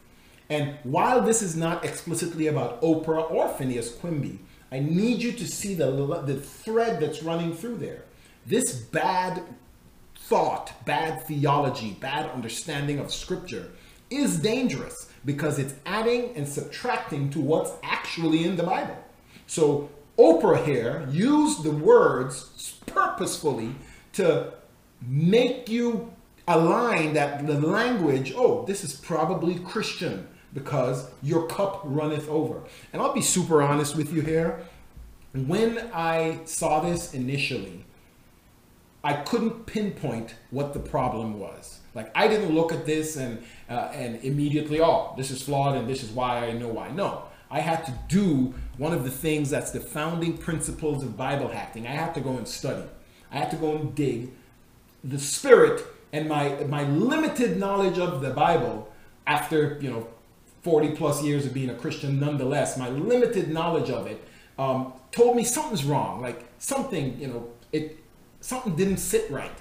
And 0.49 0.75
while 0.83 1.21
this 1.21 1.41
is 1.41 1.55
not 1.55 1.85
explicitly 1.85 2.47
about 2.47 2.81
Oprah 2.81 3.31
or 3.31 3.49
Phineas 3.49 3.91
Quimby, 3.95 4.39
I 4.71 4.79
need 4.79 5.21
you 5.21 5.31
to 5.31 5.47
see 5.47 5.73
the, 5.73 5.91
the 6.25 6.35
thread 6.35 6.99
that's 6.99 7.23
running 7.23 7.55
through 7.55 7.77
there. 7.77 8.03
This 8.45 8.73
bad 8.73 9.43
thought, 10.15 10.73
bad 10.85 11.23
theology, 11.25 11.97
bad 11.99 12.29
understanding 12.31 12.99
of 12.99 13.13
scripture 13.13 13.71
is 14.09 14.39
dangerous 14.39 15.09
because 15.25 15.59
it's 15.59 15.75
adding 15.85 16.35
and 16.35 16.47
subtracting 16.47 17.29
to 17.31 17.39
what's 17.39 17.71
actually 17.83 18.43
in 18.43 18.55
the 18.55 18.63
Bible. 18.63 18.97
So 19.47 19.89
Oprah 20.17 20.65
here 20.65 21.07
used 21.09 21.63
the 21.63 21.71
words 21.71 22.79
purposefully 22.85 23.75
to 24.13 24.53
make 25.07 25.69
you 25.69 26.13
align 26.47 27.13
that 27.13 27.45
the 27.45 27.59
language, 27.59 28.33
oh, 28.35 28.65
this 28.65 28.83
is 28.83 28.93
probably 28.93 29.59
Christian 29.59 30.27
because 30.53 31.09
your 31.21 31.47
cup 31.47 31.81
runneth 31.83 32.29
over. 32.29 32.63
And 32.91 33.01
I'll 33.01 33.13
be 33.13 33.21
super 33.21 33.61
honest 33.61 33.95
with 33.95 34.13
you 34.13 34.21
here. 34.21 34.61
When 35.33 35.89
I 35.93 36.41
saw 36.45 36.79
this 36.79 37.13
initially, 37.13 37.85
I 39.03 39.13
couldn't 39.13 39.65
pinpoint 39.65 40.35
what 40.51 40.73
the 40.73 40.79
problem 40.79 41.39
was. 41.39 41.79
Like 41.95 42.11
I 42.15 42.27
didn't 42.27 42.53
look 42.53 42.71
at 42.71 42.85
this 42.85 43.17
and 43.17 43.43
uh, 43.69 43.89
and 43.93 44.23
immediately, 44.23 44.79
oh, 44.79 45.13
this 45.17 45.31
is 45.31 45.41
flawed 45.41 45.75
and 45.75 45.87
this 45.87 46.03
is 46.03 46.11
why 46.11 46.47
I 46.47 46.53
know 46.53 46.69
why. 46.69 46.89
No, 46.89 47.23
I 47.51 47.59
had 47.59 47.85
to 47.85 47.93
do 48.07 48.53
one 48.77 48.93
of 48.93 49.03
the 49.03 49.11
things 49.11 49.49
that's 49.49 49.71
the 49.71 49.79
founding 49.79 50.37
principles 50.37 51.03
of 51.03 51.17
Bible 51.17 51.49
hacking. 51.49 51.85
I 51.85 51.91
had 51.91 52.13
to 52.15 52.21
go 52.21 52.37
and 52.37 52.47
study. 52.47 52.87
I 53.31 53.37
had 53.37 53.51
to 53.51 53.57
go 53.57 53.75
and 53.75 53.93
dig 53.93 54.31
the 55.03 55.19
spirit 55.19 55.85
and 56.13 56.29
my 56.29 56.63
my 56.69 56.83
limited 56.83 57.57
knowledge 57.57 57.97
of 57.99 58.21
the 58.21 58.29
Bible 58.29 58.89
after 59.27 59.77
you 59.81 59.89
know 59.89 60.07
40 60.61 60.91
plus 60.91 61.21
years 61.21 61.45
of 61.45 61.53
being 61.53 61.69
a 61.69 61.75
Christian, 61.75 62.21
nonetheless, 62.21 62.77
my 62.77 62.87
limited 62.87 63.49
knowledge 63.49 63.89
of 63.89 64.07
it 64.07 64.25
um, 64.57 64.93
told 65.11 65.35
me 65.35 65.43
something's 65.43 65.83
wrong. 65.83 66.21
Like 66.21 66.45
something, 66.57 67.19
you 67.19 67.27
know, 67.27 67.49
it 67.73 67.99
something 68.39 68.75
didn't 68.75 68.97
sit 68.97 69.29
right. 69.29 69.51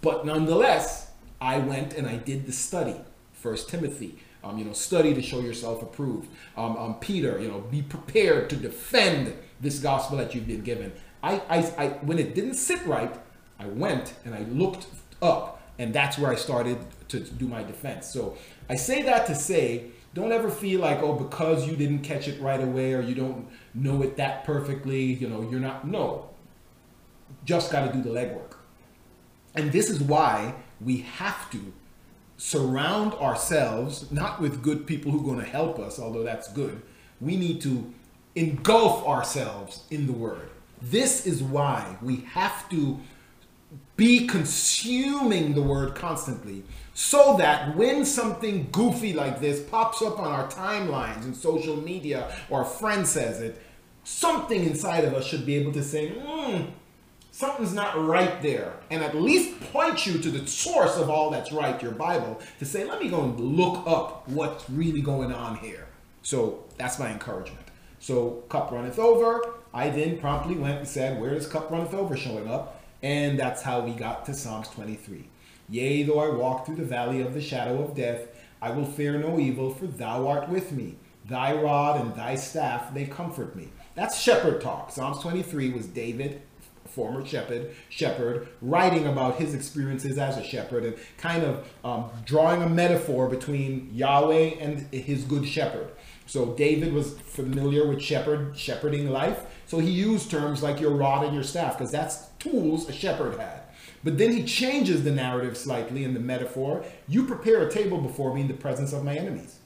But 0.00 0.26
nonetheless, 0.26 1.12
I 1.40 1.58
went 1.58 1.94
and 1.94 2.06
I 2.06 2.16
did 2.16 2.46
the 2.46 2.52
study. 2.52 2.96
First 3.32 3.68
Timothy, 3.68 4.18
um, 4.42 4.58
you 4.58 4.64
know, 4.64 4.72
study 4.72 5.14
to 5.14 5.22
show 5.22 5.40
yourself 5.40 5.82
approved. 5.82 6.28
Um, 6.56 6.76
um, 6.76 6.94
Peter, 6.96 7.38
you 7.40 7.48
know, 7.48 7.60
be 7.60 7.82
prepared 7.82 8.50
to 8.50 8.56
defend 8.56 9.34
this 9.60 9.78
gospel 9.78 10.18
that 10.18 10.34
you've 10.34 10.46
been 10.46 10.62
given. 10.62 10.92
I, 11.22 11.42
I, 11.48 11.58
I, 11.78 11.88
when 12.02 12.18
it 12.18 12.34
didn't 12.34 12.54
sit 12.54 12.84
right, 12.86 13.14
I 13.58 13.66
went 13.66 14.14
and 14.24 14.34
I 14.34 14.40
looked 14.40 14.86
up, 15.22 15.59
and 15.80 15.94
that's 15.94 16.18
where 16.18 16.30
I 16.30 16.34
started 16.34 16.78
to 17.08 17.20
do 17.20 17.48
my 17.48 17.62
defense. 17.62 18.06
So 18.06 18.36
I 18.68 18.76
say 18.76 19.00
that 19.02 19.26
to 19.28 19.34
say, 19.34 19.86
don't 20.12 20.30
ever 20.30 20.50
feel 20.50 20.80
like, 20.80 20.98
oh, 20.98 21.14
because 21.14 21.66
you 21.66 21.74
didn't 21.74 22.00
catch 22.00 22.28
it 22.28 22.38
right 22.38 22.60
away 22.60 22.92
or 22.92 23.00
you 23.00 23.14
don't 23.14 23.48
know 23.72 24.02
it 24.02 24.18
that 24.18 24.44
perfectly, 24.44 25.02
you 25.04 25.26
know, 25.26 25.40
you're 25.50 25.58
not. 25.58 25.86
No, 25.88 26.28
just 27.46 27.72
got 27.72 27.86
to 27.86 27.92
do 27.94 28.02
the 28.02 28.10
legwork. 28.10 28.56
And 29.54 29.72
this 29.72 29.88
is 29.88 30.02
why 30.02 30.54
we 30.82 30.98
have 30.98 31.50
to 31.52 31.72
surround 32.36 33.14
ourselves 33.14 34.12
not 34.12 34.38
with 34.38 34.62
good 34.62 34.86
people 34.86 35.10
who 35.10 35.20
are 35.20 35.34
going 35.34 35.44
to 35.44 35.50
help 35.50 35.78
us, 35.78 35.98
although 35.98 36.22
that's 36.22 36.52
good. 36.52 36.82
We 37.22 37.36
need 37.36 37.62
to 37.62 37.90
engulf 38.34 39.06
ourselves 39.06 39.84
in 39.90 40.06
the 40.06 40.12
word. 40.12 40.50
This 40.82 41.26
is 41.26 41.42
why 41.42 41.96
we 42.02 42.16
have 42.32 42.68
to 42.68 43.00
be 44.00 44.26
consuming 44.26 45.52
the 45.52 45.60
word 45.60 45.94
constantly 45.94 46.62
so 46.94 47.36
that 47.36 47.76
when 47.76 48.02
something 48.02 48.66
goofy 48.72 49.12
like 49.12 49.40
this 49.42 49.60
pops 49.60 50.00
up 50.00 50.18
on 50.18 50.32
our 50.32 50.48
timelines 50.48 51.22
and 51.24 51.36
social 51.36 51.76
media 51.76 52.34
or 52.48 52.62
a 52.62 52.64
friend 52.64 53.06
says 53.06 53.42
it, 53.42 53.60
something 54.02 54.64
inside 54.64 55.04
of 55.04 55.12
us 55.12 55.26
should 55.26 55.44
be 55.44 55.54
able 55.54 55.70
to 55.70 55.84
say, 55.84 56.08
hmm, 56.08 56.70
something's 57.30 57.74
not 57.74 58.02
right 58.02 58.40
there. 58.40 58.72
And 58.88 59.04
at 59.04 59.16
least 59.16 59.60
point 59.70 60.06
you 60.06 60.18
to 60.18 60.30
the 60.30 60.46
source 60.46 60.96
of 60.96 61.10
all 61.10 61.28
that's 61.28 61.52
right, 61.52 61.80
your 61.82 61.92
Bible, 61.92 62.40
to 62.58 62.64
say, 62.64 62.86
let 62.86 63.02
me 63.02 63.10
go 63.10 63.22
and 63.24 63.38
look 63.38 63.86
up 63.86 64.26
what's 64.30 64.70
really 64.70 65.02
going 65.02 65.30
on 65.30 65.56
here. 65.56 65.86
So 66.22 66.64
that's 66.78 66.98
my 66.98 67.12
encouragement. 67.12 67.66
So 67.98 68.44
cup 68.48 68.72
runneth 68.72 68.98
over. 68.98 69.56
I 69.74 69.90
then 69.90 70.18
promptly 70.18 70.54
went 70.54 70.78
and 70.78 70.88
said, 70.88 71.20
where 71.20 71.34
is 71.34 71.46
cup 71.46 71.70
runneth 71.70 71.92
over 71.92 72.16
showing 72.16 72.50
up? 72.50 72.79
And 73.02 73.38
that's 73.38 73.62
how 73.62 73.80
we 73.80 73.92
got 73.92 74.26
to 74.26 74.34
Psalms 74.34 74.68
23. 74.68 75.28
Yea, 75.68 76.02
though 76.02 76.18
I 76.18 76.28
walk 76.34 76.66
through 76.66 76.76
the 76.76 76.84
valley 76.84 77.20
of 77.20 77.32
the 77.32 77.40
shadow 77.40 77.82
of 77.82 77.94
death, 77.94 78.28
I 78.60 78.70
will 78.70 78.84
fear 78.84 79.18
no 79.18 79.38
evil, 79.38 79.70
for 79.72 79.86
thou 79.86 80.28
art 80.28 80.48
with 80.48 80.72
me. 80.72 80.96
Thy 81.24 81.52
rod 81.54 82.00
and 82.00 82.14
thy 82.14 82.34
staff, 82.34 82.92
they 82.92 83.06
comfort 83.06 83.56
me. 83.56 83.68
That's 83.94 84.20
shepherd 84.20 84.60
talk. 84.60 84.90
Psalms 84.90 85.20
23 85.20 85.70
was 85.70 85.86
David, 85.86 86.42
former 86.84 87.24
shepherd, 87.24 87.74
shepherd, 87.88 88.48
writing 88.60 89.06
about 89.06 89.36
his 89.36 89.54
experiences 89.54 90.18
as 90.18 90.36
a 90.36 90.44
shepherd 90.44 90.84
and 90.84 90.96
kind 91.16 91.44
of 91.44 91.68
um, 91.84 92.10
drawing 92.24 92.62
a 92.62 92.68
metaphor 92.68 93.28
between 93.28 93.90
Yahweh 93.92 94.56
and 94.60 94.92
his 94.92 95.24
good 95.24 95.46
shepherd. 95.46 95.88
So 96.26 96.54
David 96.54 96.92
was 96.92 97.18
familiar 97.18 97.86
with 97.86 98.02
shepherd, 98.02 98.56
shepherding 98.56 99.10
life. 99.10 99.46
So 99.66 99.78
he 99.78 99.90
used 99.90 100.30
terms 100.30 100.62
like 100.62 100.80
your 100.80 100.92
rod 100.92 101.24
and 101.24 101.34
your 101.34 101.44
staff 101.44 101.78
because 101.78 101.92
that's 101.92 102.29
tools 102.40 102.88
a 102.88 102.92
shepherd 102.92 103.38
had. 103.38 103.60
But 104.02 104.18
then 104.18 104.32
he 104.32 104.44
changes 104.44 105.04
the 105.04 105.12
narrative 105.12 105.56
slightly 105.56 106.04
in 106.04 106.14
the 106.14 106.20
metaphor. 106.20 106.84
You 107.06 107.26
prepare 107.26 107.62
a 107.62 107.70
table 107.70 107.98
before 107.98 108.34
me 108.34 108.40
in 108.40 108.48
the 108.48 108.54
presence 108.54 108.92
of 108.92 109.04
my 109.04 109.14
enemies. 109.14 109.58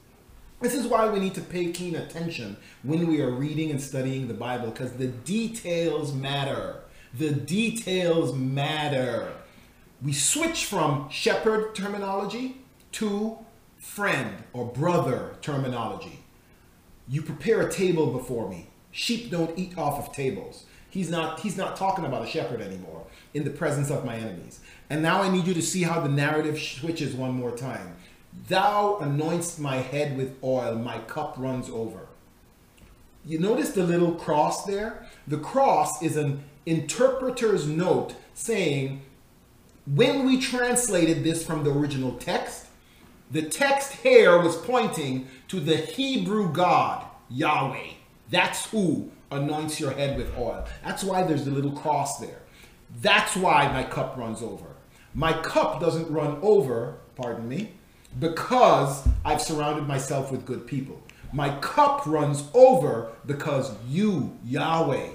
This 0.61 0.73
is 0.73 0.87
why 0.87 1.09
we 1.09 1.19
need 1.19 1.35
to 1.35 1.41
pay 1.41 1.71
keen 1.71 1.95
attention 1.95 2.57
when 2.83 3.07
we 3.07 3.21
are 3.21 3.29
reading 3.29 3.71
and 3.71 3.81
studying 3.81 4.27
the 4.27 4.33
Bible 4.33 4.71
because 4.71 4.93
the 4.93 5.07
details 5.07 6.13
matter. 6.13 6.81
The 7.13 7.31
details 7.31 8.33
matter. 8.33 9.33
We 10.01 10.13
switch 10.13 10.65
from 10.65 11.09
shepherd 11.09 11.75
terminology 11.75 12.61
to 12.93 13.37
friend 13.77 14.43
or 14.53 14.65
brother 14.65 15.35
terminology. 15.41 16.23
You 17.07 17.21
prepare 17.21 17.61
a 17.61 17.71
table 17.71 18.07
before 18.07 18.49
me. 18.49 18.69
Sheep 18.91 19.29
don't 19.29 19.57
eat 19.57 19.77
off 19.77 19.99
of 19.99 20.13
tables. 20.13 20.65
He's 20.95 21.09
not 21.09 21.41
he's 21.41 21.57
not 21.57 21.75
talking 21.75 22.05
about 22.05 22.23
a 22.23 22.25
shepherd 22.25 22.61
anymore 22.61 23.03
in 23.33 23.43
the 23.43 23.49
presence 23.49 23.91
of 23.91 24.05
my 24.05 24.15
enemies. 24.15 24.61
And 24.89 25.01
now 25.01 25.21
I 25.21 25.29
need 25.29 25.45
you 25.45 25.53
to 25.53 25.61
see 25.61 25.83
how 25.83 25.99
the 25.99 26.07
narrative 26.07 26.57
switches 26.57 27.13
one 27.13 27.33
more 27.33 27.51
time. 27.51 27.97
Thou 28.47 28.99
anointst 29.01 29.59
my 29.59 29.75
head 29.75 30.15
with 30.15 30.41
oil, 30.41 30.75
my 30.75 30.99
cup 30.99 31.35
runs 31.37 31.69
over. 31.69 32.07
You 33.25 33.39
notice 33.39 33.71
the 33.71 33.83
little 33.83 34.13
cross 34.13 34.63
there? 34.63 35.05
The 35.27 35.37
cross 35.37 36.01
is 36.01 36.15
an 36.15 36.45
interpreter's 36.65 37.67
note 37.67 38.15
saying, 38.33 39.01
when 39.85 40.25
we 40.25 40.39
translated 40.39 41.25
this 41.25 41.45
from 41.45 41.65
the 41.65 41.73
original 41.73 42.13
text, 42.13 42.67
the 43.31 43.41
text 43.41 43.91
here 43.91 44.41
was 44.41 44.55
pointing 44.55 45.27
to 45.49 45.59
the 45.59 45.75
Hebrew 45.75 46.53
God, 46.53 47.05
Yahweh. 47.29 47.94
That's 48.29 48.65
who 48.67 49.11
anoints 49.31 49.79
your 49.79 49.91
head 49.91 50.17
with 50.17 50.35
oil. 50.37 50.65
That's 50.83 51.03
why 51.03 51.23
there's 51.23 51.45
the 51.45 51.51
little 51.51 51.71
cross 51.71 52.19
there. 52.19 52.41
That's 53.01 53.35
why 53.35 53.71
my 53.71 53.83
cup 53.83 54.17
runs 54.17 54.41
over. 54.41 54.65
My 55.13 55.33
cup 55.33 55.79
doesn't 55.79 56.09
run 56.09 56.39
over, 56.41 56.97
pardon 57.15 57.47
me, 57.47 57.73
because 58.19 59.07
I've 59.23 59.41
surrounded 59.41 59.87
myself 59.87 60.31
with 60.31 60.45
good 60.45 60.67
people. 60.67 61.01
My 61.33 61.57
cup 61.59 62.05
runs 62.05 62.43
over 62.53 63.11
because 63.25 63.71
you, 63.87 64.37
Yahweh, 64.45 65.09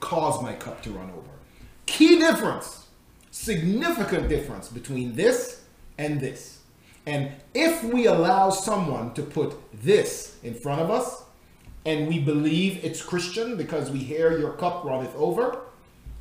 caused 0.00 0.42
my 0.42 0.52
cup 0.54 0.82
to 0.82 0.90
run 0.90 1.10
over. 1.10 1.30
Key 1.86 2.18
difference, 2.18 2.86
significant 3.30 4.28
difference 4.28 4.68
between 4.68 5.14
this 5.14 5.62
and 5.98 6.20
this. 6.20 6.60
And 7.06 7.30
if 7.54 7.84
we 7.84 8.06
allow 8.06 8.50
someone 8.50 9.14
to 9.14 9.22
put 9.22 9.54
this 9.72 10.36
in 10.42 10.54
front 10.54 10.80
of 10.80 10.90
us, 10.90 11.22
and 11.86 12.08
we 12.08 12.18
believe 12.18 12.84
it's 12.84 13.00
Christian 13.00 13.56
because 13.56 13.90
we 13.90 14.00
hear 14.00 14.38
your 14.38 14.52
cup 14.52 14.84
runneth 14.84 15.14
over, 15.16 15.60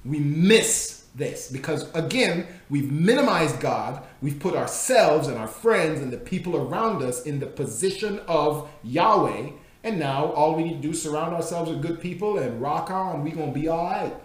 we 0.06 0.20
miss 0.20 1.06
this 1.16 1.50
because 1.50 1.92
again 1.94 2.46
we've 2.70 2.92
minimized 2.92 3.60
god. 3.60 4.04
We've 4.22 4.40
put 4.40 4.56
ourselves 4.56 5.28
and 5.28 5.38
our 5.38 5.48
friends 5.48 6.02
and 6.02 6.14
the 6.14 6.18
people 6.18 6.56
around 6.56 7.02
us 7.02 7.24
in 7.24 7.40
the 7.40 7.48
position 7.48 8.20
of 8.28 8.70
yahweh. 8.84 9.50
And 9.84 10.00
now 10.00 10.32
all 10.34 10.56
we 10.56 10.64
need 10.64 10.82
to 10.82 10.82
do 10.82 10.92
is 10.92 11.02
surround 11.02 11.34
ourselves 11.34 11.70
with 11.72 11.82
good 11.82 12.00
people 12.00 12.38
and 12.38 12.62
rock 12.62 12.92
on. 12.92 13.24
We're 13.24 13.36
to 13.36 13.52
be 13.52 13.68
all 13.68 13.86
right 13.86 14.16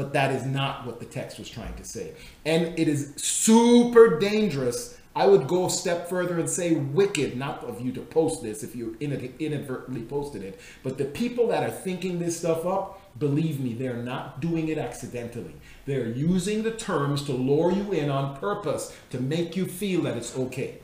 but 0.00 0.14
that 0.14 0.32
is 0.34 0.46
not 0.46 0.86
what 0.86 0.98
the 0.98 1.04
text 1.04 1.38
was 1.38 1.50
trying 1.50 1.74
to 1.74 1.84
say 1.84 2.14
and 2.46 2.78
it 2.78 2.88
is 2.88 3.12
super 3.16 4.18
dangerous 4.18 4.96
I 5.14 5.26
would 5.26 5.48
go 5.48 5.66
a 5.66 5.70
step 5.70 6.08
further 6.08 6.38
and 6.38 6.48
say 6.48 6.74
wicked, 6.74 7.36
not 7.36 7.64
of 7.64 7.80
you 7.80 7.90
to 7.92 8.00
post 8.00 8.42
this 8.42 8.62
if 8.62 8.76
you 8.76 8.96
inadvertently 9.00 10.02
posted 10.02 10.42
it, 10.42 10.60
but 10.84 10.98
the 10.98 11.04
people 11.04 11.48
that 11.48 11.64
are 11.64 11.70
thinking 11.70 12.20
this 12.20 12.38
stuff 12.38 12.64
up, 12.64 13.18
believe 13.18 13.58
me, 13.58 13.74
they're 13.74 13.96
not 13.96 14.40
doing 14.40 14.68
it 14.68 14.78
accidentally. 14.78 15.54
They're 15.84 16.06
using 16.06 16.62
the 16.62 16.70
terms 16.70 17.24
to 17.24 17.32
lure 17.32 17.72
you 17.72 17.92
in 17.92 18.08
on 18.08 18.36
purpose 18.36 18.96
to 19.10 19.20
make 19.20 19.56
you 19.56 19.66
feel 19.66 20.02
that 20.02 20.16
it's 20.16 20.36
okay. 20.36 20.78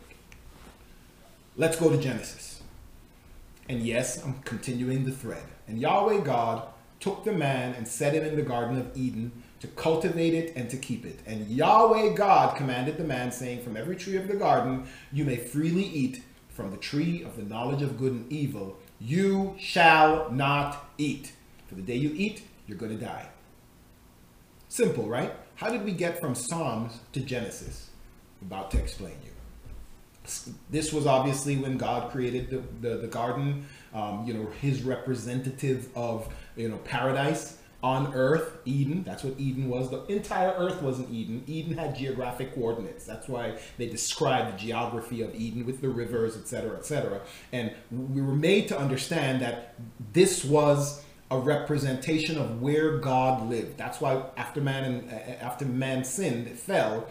Let's 1.56 1.78
go 1.78 1.88
to 1.88 1.96
Genesis. 1.96 2.62
And 3.68 3.80
yes, 3.82 4.24
I'm 4.24 4.40
continuing 4.40 5.04
the 5.04 5.12
thread. 5.12 5.44
And 5.68 5.80
Yahweh 5.80 6.20
God 6.20 6.66
took 7.00 7.24
the 7.24 7.32
man 7.32 7.74
and 7.74 7.86
set 7.86 8.14
him 8.14 8.24
in 8.24 8.36
the 8.36 8.42
Garden 8.42 8.78
of 8.78 8.96
Eden 8.96 9.32
to 9.60 9.66
cultivate 9.68 10.34
it 10.34 10.54
and 10.56 10.68
to 10.70 10.76
keep 10.76 11.04
it. 11.04 11.20
And 11.26 11.48
Yahweh 11.48 12.14
God 12.14 12.56
commanded 12.56 12.96
the 12.96 13.04
man, 13.04 13.32
saying, 13.32 13.62
From 13.62 13.76
every 13.76 13.96
tree 13.96 14.16
of 14.16 14.28
the 14.28 14.36
garden 14.36 14.86
you 15.12 15.24
may 15.24 15.36
freely 15.36 15.84
eat, 15.84 16.22
from 16.48 16.70
the 16.70 16.76
tree 16.76 17.22
of 17.22 17.36
the 17.36 17.42
knowledge 17.42 17.82
of 17.82 17.98
good 17.98 18.12
and 18.12 18.32
evil 18.32 18.78
you 18.98 19.54
shall 19.58 20.30
not 20.30 20.88
eat. 20.98 21.32
For 21.68 21.74
the 21.74 21.82
day 21.82 21.96
you 21.96 22.12
eat, 22.14 22.42
you're 22.66 22.78
going 22.78 22.96
to 22.96 23.04
die. 23.04 23.28
Simple, 24.68 25.08
right? 25.08 25.32
How 25.56 25.70
did 25.70 25.84
we 25.84 25.92
get 25.92 26.20
from 26.20 26.34
Psalms 26.34 27.00
to 27.12 27.20
Genesis? 27.20 27.90
About 28.42 28.70
to 28.72 28.78
explain 28.78 29.16
you. 29.24 29.35
This 30.70 30.92
was 30.92 31.06
obviously 31.06 31.56
when 31.56 31.78
God 31.78 32.10
created 32.10 32.50
the, 32.50 32.88
the, 32.88 32.96
the 32.98 33.06
garden, 33.06 33.66
um, 33.94 34.24
you 34.26 34.34
know, 34.34 34.46
his 34.60 34.82
representative 34.82 35.88
of, 35.94 36.32
you 36.56 36.68
know, 36.68 36.78
paradise 36.78 37.58
on 37.82 38.12
earth, 38.14 38.58
Eden, 38.64 39.04
that's 39.04 39.22
what 39.22 39.38
Eden 39.38 39.68
was. 39.68 39.90
The 39.90 40.04
entire 40.06 40.52
earth 40.52 40.82
wasn't 40.82 41.10
Eden. 41.10 41.44
Eden 41.46 41.76
had 41.76 41.94
geographic 41.94 42.54
coordinates. 42.54 43.04
That's 43.04 43.28
why 43.28 43.58
they 43.78 43.86
describe 43.86 44.50
the 44.50 44.58
geography 44.58 45.22
of 45.22 45.34
Eden 45.34 45.64
with 45.66 45.80
the 45.80 45.88
rivers, 45.88 46.36
etc., 46.36 46.76
etc. 46.76 47.20
And 47.52 47.72
we 47.90 48.22
were 48.22 48.34
made 48.34 48.66
to 48.68 48.78
understand 48.78 49.40
that 49.42 49.74
this 50.12 50.44
was 50.44 51.04
a 51.30 51.38
representation 51.38 52.38
of 52.38 52.60
where 52.62 52.98
God 52.98 53.48
lived. 53.48 53.76
That's 53.76 54.00
why 54.00 54.22
after 54.36 54.60
man 54.60 54.84
and 54.84 55.40
after 55.40 55.64
man 55.64 56.04
sinned, 56.04 56.46
it 56.46 56.58
fell, 56.58 57.08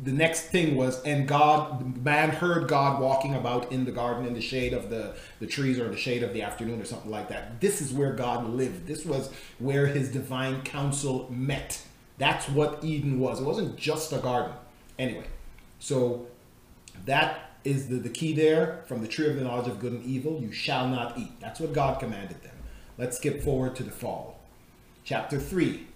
the 0.00 0.12
next 0.12 0.42
thing 0.42 0.76
was, 0.76 1.02
and 1.02 1.28
God, 1.28 2.04
man 2.04 2.30
heard 2.30 2.68
God 2.68 3.00
walking 3.00 3.34
about 3.34 3.70
in 3.70 3.84
the 3.84 3.92
garden 3.92 4.26
in 4.26 4.34
the 4.34 4.40
shade 4.40 4.72
of 4.72 4.90
the, 4.90 5.14
the 5.38 5.46
trees 5.46 5.78
or 5.78 5.88
the 5.88 5.96
shade 5.96 6.22
of 6.22 6.32
the 6.32 6.42
afternoon 6.42 6.80
or 6.80 6.84
something 6.84 7.10
like 7.10 7.28
that. 7.28 7.60
This 7.60 7.80
is 7.80 7.92
where 7.92 8.12
God 8.12 8.48
lived. 8.48 8.86
This 8.86 9.04
was 9.04 9.30
where 9.58 9.86
his 9.86 10.10
divine 10.10 10.62
counsel 10.62 11.28
met. 11.30 11.82
That's 12.18 12.48
what 12.48 12.82
Eden 12.82 13.20
was. 13.20 13.40
It 13.40 13.44
wasn't 13.44 13.76
just 13.76 14.12
a 14.12 14.18
garden. 14.18 14.54
Anyway, 14.98 15.26
so 15.78 16.26
that 17.04 17.50
is 17.64 17.88
the, 17.88 17.96
the 17.96 18.08
key 18.08 18.32
there 18.32 18.82
from 18.86 19.02
the 19.02 19.08
tree 19.08 19.28
of 19.28 19.36
the 19.36 19.42
knowledge 19.42 19.68
of 19.68 19.78
good 19.78 19.92
and 19.92 20.04
evil. 20.04 20.40
You 20.40 20.52
shall 20.52 20.88
not 20.88 21.16
eat. 21.18 21.38
That's 21.40 21.60
what 21.60 21.72
God 21.72 22.00
commanded 22.00 22.42
them. 22.42 22.56
Let's 22.98 23.18
skip 23.18 23.42
forward 23.42 23.76
to 23.76 23.82
the 23.82 23.90
fall. 23.90 24.40
Chapter 25.04 25.38
3 25.38 25.86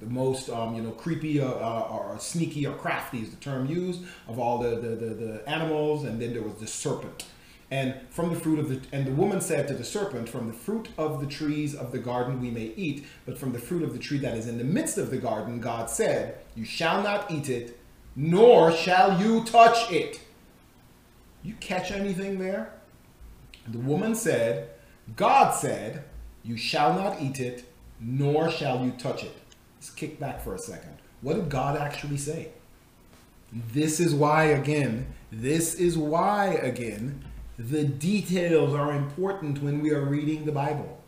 the 0.00 0.06
most 0.06 0.48
um, 0.48 0.74
you 0.74 0.82
know 0.82 0.90
creepy 0.90 1.40
uh, 1.40 1.46
uh, 1.46 1.88
or 1.90 2.18
sneaky 2.18 2.66
or 2.66 2.74
crafty 2.74 3.18
is 3.20 3.30
the 3.30 3.36
term 3.36 3.66
used 3.66 4.02
of 4.26 4.38
all 4.38 4.58
the, 4.58 4.70
the, 4.70 4.88
the, 4.96 5.14
the, 5.14 5.48
animals 5.48 6.04
and 6.04 6.20
then 6.20 6.32
there 6.32 6.42
was 6.42 6.54
the 6.54 6.66
serpent. 6.66 7.26
And 7.72 7.94
from 8.10 8.30
the 8.30 8.40
fruit 8.40 8.58
of 8.58 8.68
the 8.68 8.80
and 8.92 9.06
the 9.06 9.12
woman 9.12 9.40
said 9.40 9.68
to 9.68 9.74
the 9.74 9.84
serpent 9.84 10.28
from 10.28 10.48
the 10.48 10.52
fruit 10.52 10.88
of 10.98 11.20
the 11.20 11.26
trees 11.26 11.74
of 11.74 11.92
the 11.92 11.98
garden 11.98 12.40
we 12.40 12.50
may 12.50 12.72
eat 12.76 13.06
but 13.26 13.38
from 13.38 13.52
the 13.52 13.60
fruit 13.60 13.82
of 13.82 13.92
the 13.92 13.98
tree 13.98 14.18
that 14.18 14.36
is 14.36 14.48
in 14.48 14.58
the 14.58 14.64
midst 14.64 14.98
of 14.98 15.10
the 15.10 15.18
garden 15.18 15.60
god 15.60 15.88
said 15.88 16.38
you 16.56 16.64
shall 16.64 17.00
not 17.00 17.30
eat 17.30 17.48
it 17.48 17.78
nor 18.16 18.72
shall 18.72 19.20
you 19.20 19.44
touch 19.44 19.92
it 19.92 20.20
you 21.42 21.54
catch 21.54 21.90
anything 21.90 22.38
there? 22.38 22.72
The 23.68 23.78
woman 23.78 24.16
said 24.16 24.70
god 25.14 25.52
said 25.52 26.02
you 26.42 26.56
shall 26.56 26.92
not 26.94 27.22
eat 27.22 27.38
it 27.38 27.64
nor 28.00 28.50
shall 28.50 28.84
you 28.84 28.90
touch 28.92 29.22
it 29.22 29.36
Let's 29.80 29.88
kick 29.88 30.20
back 30.20 30.42
for 30.42 30.54
a 30.54 30.58
second. 30.58 30.98
What 31.22 31.36
did 31.36 31.48
God 31.48 31.74
actually 31.80 32.18
say? 32.18 32.50
This 33.72 33.98
is 33.98 34.14
why, 34.14 34.44
again, 34.44 35.06
this 35.32 35.74
is 35.74 35.96
why, 35.96 36.48
again, 36.48 37.24
the 37.58 37.84
details 37.84 38.74
are 38.74 38.92
important 38.92 39.62
when 39.62 39.80
we 39.80 39.90
are 39.92 40.04
reading 40.04 40.44
the 40.44 40.52
Bible. 40.52 41.00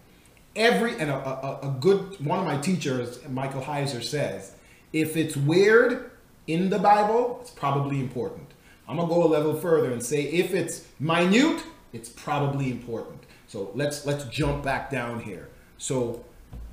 Every, 0.56 0.98
and 0.98 1.11
a, 1.11 1.16
a, 1.16 1.68
a 1.68 1.76
good, 1.80 2.24
one 2.24 2.38
of 2.38 2.46
my 2.46 2.56
teachers, 2.56 3.20
Michael 3.28 3.61
Heiser, 3.61 4.02
says, 4.02 4.54
if 4.94 5.18
it's 5.18 5.37
weird 5.37 6.11
in 6.46 6.70
the 6.70 6.78
Bible, 6.78 7.40
it's 7.42 7.50
probably 7.50 8.00
important. 8.00 8.52
I'm 8.88 8.96
gonna 8.96 9.08
go 9.08 9.22
a 9.22 9.28
level 9.28 9.54
further 9.54 9.92
and 9.92 10.02
say 10.02 10.22
if 10.22 10.54
it's 10.54 10.87
minute, 10.98 11.62
it's 11.92 12.08
probably 12.08 12.70
important. 12.70 13.22
So 13.48 13.70
let's 13.74 14.06
let's 14.06 14.24
jump 14.24 14.64
back 14.64 14.90
down 14.90 15.20
here. 15.20 15.50
So 15.76 16.24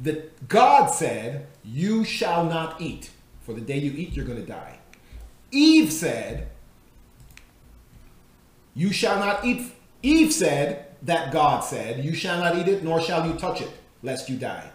that 0.02 0.48
God 0.48 0.88
said, 0.88 1.48
You 1.64 2.04
shall 2.04 2.46
not 2.46 2.82
eat, 2.82 3.12
for 3.42 3.54
the 3.54 3.62
day 3.62 3.78
you 3.78 3.92
eat, 3.92 4.14
you're 4.14 4.26
going 4.26 4.40
to 4.40 4.46
die. 4.46 4.80
Eve 5.52 5.92
said, 5.92 6.50
You 8.74 8.92
shall 8.92 9.20
not 9.20 9.44
eat. 9.44 9.72
Eve 10.02 10.32
said 10.32 10.96
that 11.02 11.32
God 11.32 11.62
said, 11.62 12.04
You 12.04 12.14
shall 12.14 12.40
not 12.40 12.58
eat 12.58 12.68
it, 12.68 12.84
nor 12.84 13.02
shall 13.02 13.28
you 13.28 13.34
touch 13.34 13.62
it, 13.62 13.72
lest 14.04 14.30
you 14.30 14.38
die. 14.38 14.70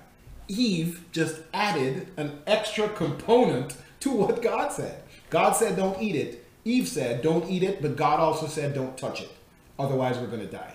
Eve 0.48 1.04
just 1.12 1.40
added 1.54 2.08
an 2.16 2.38
extra 2.46 2.88
component 2.88 3.76
to 4.00 4.10
what 4.10 4.42
God 4.42 4.72
said. 4.72 5.02
God 5.30 5.52
said, 5.52 5.76
Don't 5.76 6.00
eat 6.02 6.16
it. 6.16 6.46
Eve 6.64 6.88
said, 6.88 7.22
Don't 7.22 7.48
eat 7.50 7.62
it, 7.62 7.80
but 7.80 7.96
God 7.96 8.20
also 8.20 8.46
said, 8.46 8.74
Don't 8.74 8.96
touch 8.98 9.22
it. 9.22 9.30
Otherwise, 9.78 10.18
we're 10.18 10.26
going 10.26 10.40
to 10.40 10.46
die. 10.46 10.74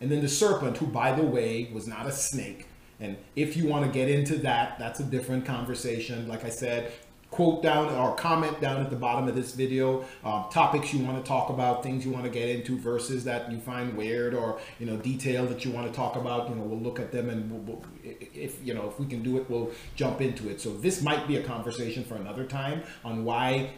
And 0.00 0.10
then 0.10 0.20
the 0.20 0.28
serpent, 0.28 0.76
who, 0.76 0.86
by 0.86 1.12
the 1.12 1.24
way, 1.24 1.70
was 1.72 1.88
not 1.88 2.06
a 2.06 2.12
snake, 2.12 2.67
and 3.00 3.16
if 3.36 3.56
you 3.56 3.66
want 3.66 3.86
to 3.86 3.92
get 3.92 4.08
into 4.08 4.36
that, 4.38 4.78
that's 4.78 5.00
a 5.00 5.04
different 5.04 5.44
conversation. 5.44 6.26
Like 6.26 6.44
I 6.44 6.50
said, 6.50 6.92
quote 7.30 7.62
down 7.62 7.92
or 7.94 8.14
comment 8.14 8.58
down 8.60 8.80
at 8.80 8.90
the 8.90 8.96
bottom 8.96 9.28
of 9.28 9.34
this 9.34 9.52
video 9.52 10.02
um, 10.24 10.46
topics 10.50 10.94
you 10.94 11.04
want 11.04 11.22
to 11.22 11.28
talk 11.28 11.50
about 11.50 11.82
things 11.82 12.04
you 12.04 12.10
want 12.10 12.24
to 12.24 12.30
get 12.30 12.48
into 12.48 12.78
verses 12.78 13.24
that 13.24 13.52
you 13.52 13.58
find 13.58 13.94
weird 13.94 14.34
or 14.34 14.58
you 14.78 14.86
know 14.86 14.96
detail 14.96 15.46
that 15.46 15.64
you 15.64 15.70
want 15.70 15.86
to 15.86 15.94
talk 15.94 16.16
about 16.16 16.48
you 16.48 16.54
know 16.54 16.62
we'll 16.62 16.80
look 16.80 16.98
at 16.98 17.12
them 17.12 17.28
and 17.28 17.50
we'll, 17.50 17.60
we'll, 17.60 17.84
if 18.02 18.64
you 18.64 18.72
know 18.72 18.88
if 18.88 18.98
we 18.98 19.06
can 19.06 19.22
do 19.22 19.36
it 19.36 19.48
we'll 19.50 19.70
jump 19.94 20.20
into 20.20 20.48
it. 20.48 20.60
So 20.60 20.74
this 20.78 21.02
might 21.02 21.28
be 21.28 21.36
a 21.36 21.42
conversation 21.42 22.02
for 22.02 22.16
another 22.16 22.44
time 22.44 22.82
on 23.04 23.24
why 23.24 23.70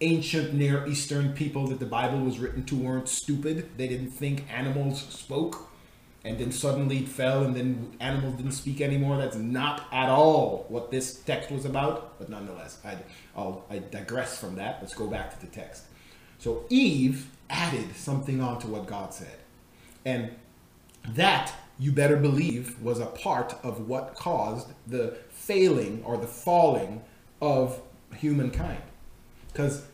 ancient 0.00 0.52
near 0.52 0.84
eastern 0.88 1.32
people 1.32 1.68
that 1.68 1.78
the 1.78 1.86
bible 1.86 2.18
was 2.18 2.40
written 2.40 2.64
to 2.64 2.74
weren't 2.74 3.08
stupid. 3.08 3.70
They 3.76 3.86
didn't 3.86 4.10
think 4.10 4.44
animals 4.52 5.02
spoke 5.02 5.68
and 6.24 6.38
then 6.38 6.52
suddenly 6.52 6.98
it 6.98 7.08
fell 7.08 7.42
and 7.42 7.56
then 7.56 7.92
animals 7.98 8.36
didn't 8.36 8.52
speak 8.52 8.80
anymore. 8.80 9.16
That's 9.16 9.36
not 9.36 9.86
at 9.92 10.08
all 10.08 10.66
what 10.68 10.90
this 10.90 11.16
text 11.20 11.50
was 11.50 11.64
about, 11.64 12.18
but 12.18 12.28
nonetheless, 12.28 12.78
i 12.84 12.96
will 13.36 13.64
I 13.68 13.78
digress 13.78 14.38
from 14.38 14.54
that. 14.56 14.78
Let's 14.80 14.94
go 14.94 15.08
back 15.08 15.38
to 15.38 15.44
the 15.44 15.50
text. 15.52 15.84
So 16.38 16.64
Eve 16.68 17.28
added 17.50 17.96
something 17.96 18.40
on 18.40 18.60
to 18.60 18.66
what 18.68 18.86
God 18.86 19.12
said. 19.12 19.36
And 20.04 20.30
that, 21.10 21.52
you 21.78 21.90
better 21.92 22.16
believe, 22.16 22.80
was 22.80 23.00
a 23.00 23.06
part 23.06 23.54
of 23.64 23.88
what 23.88 24.14
caused 24.14 24.68
the 24.86 25.16
failing 25.30 26.02
or 26.04 26.16
the 26.16 26.26
falling 26.26 27.02
of 27.40 27.80
humankind. 28.16 28.82
Because 29.52 29.84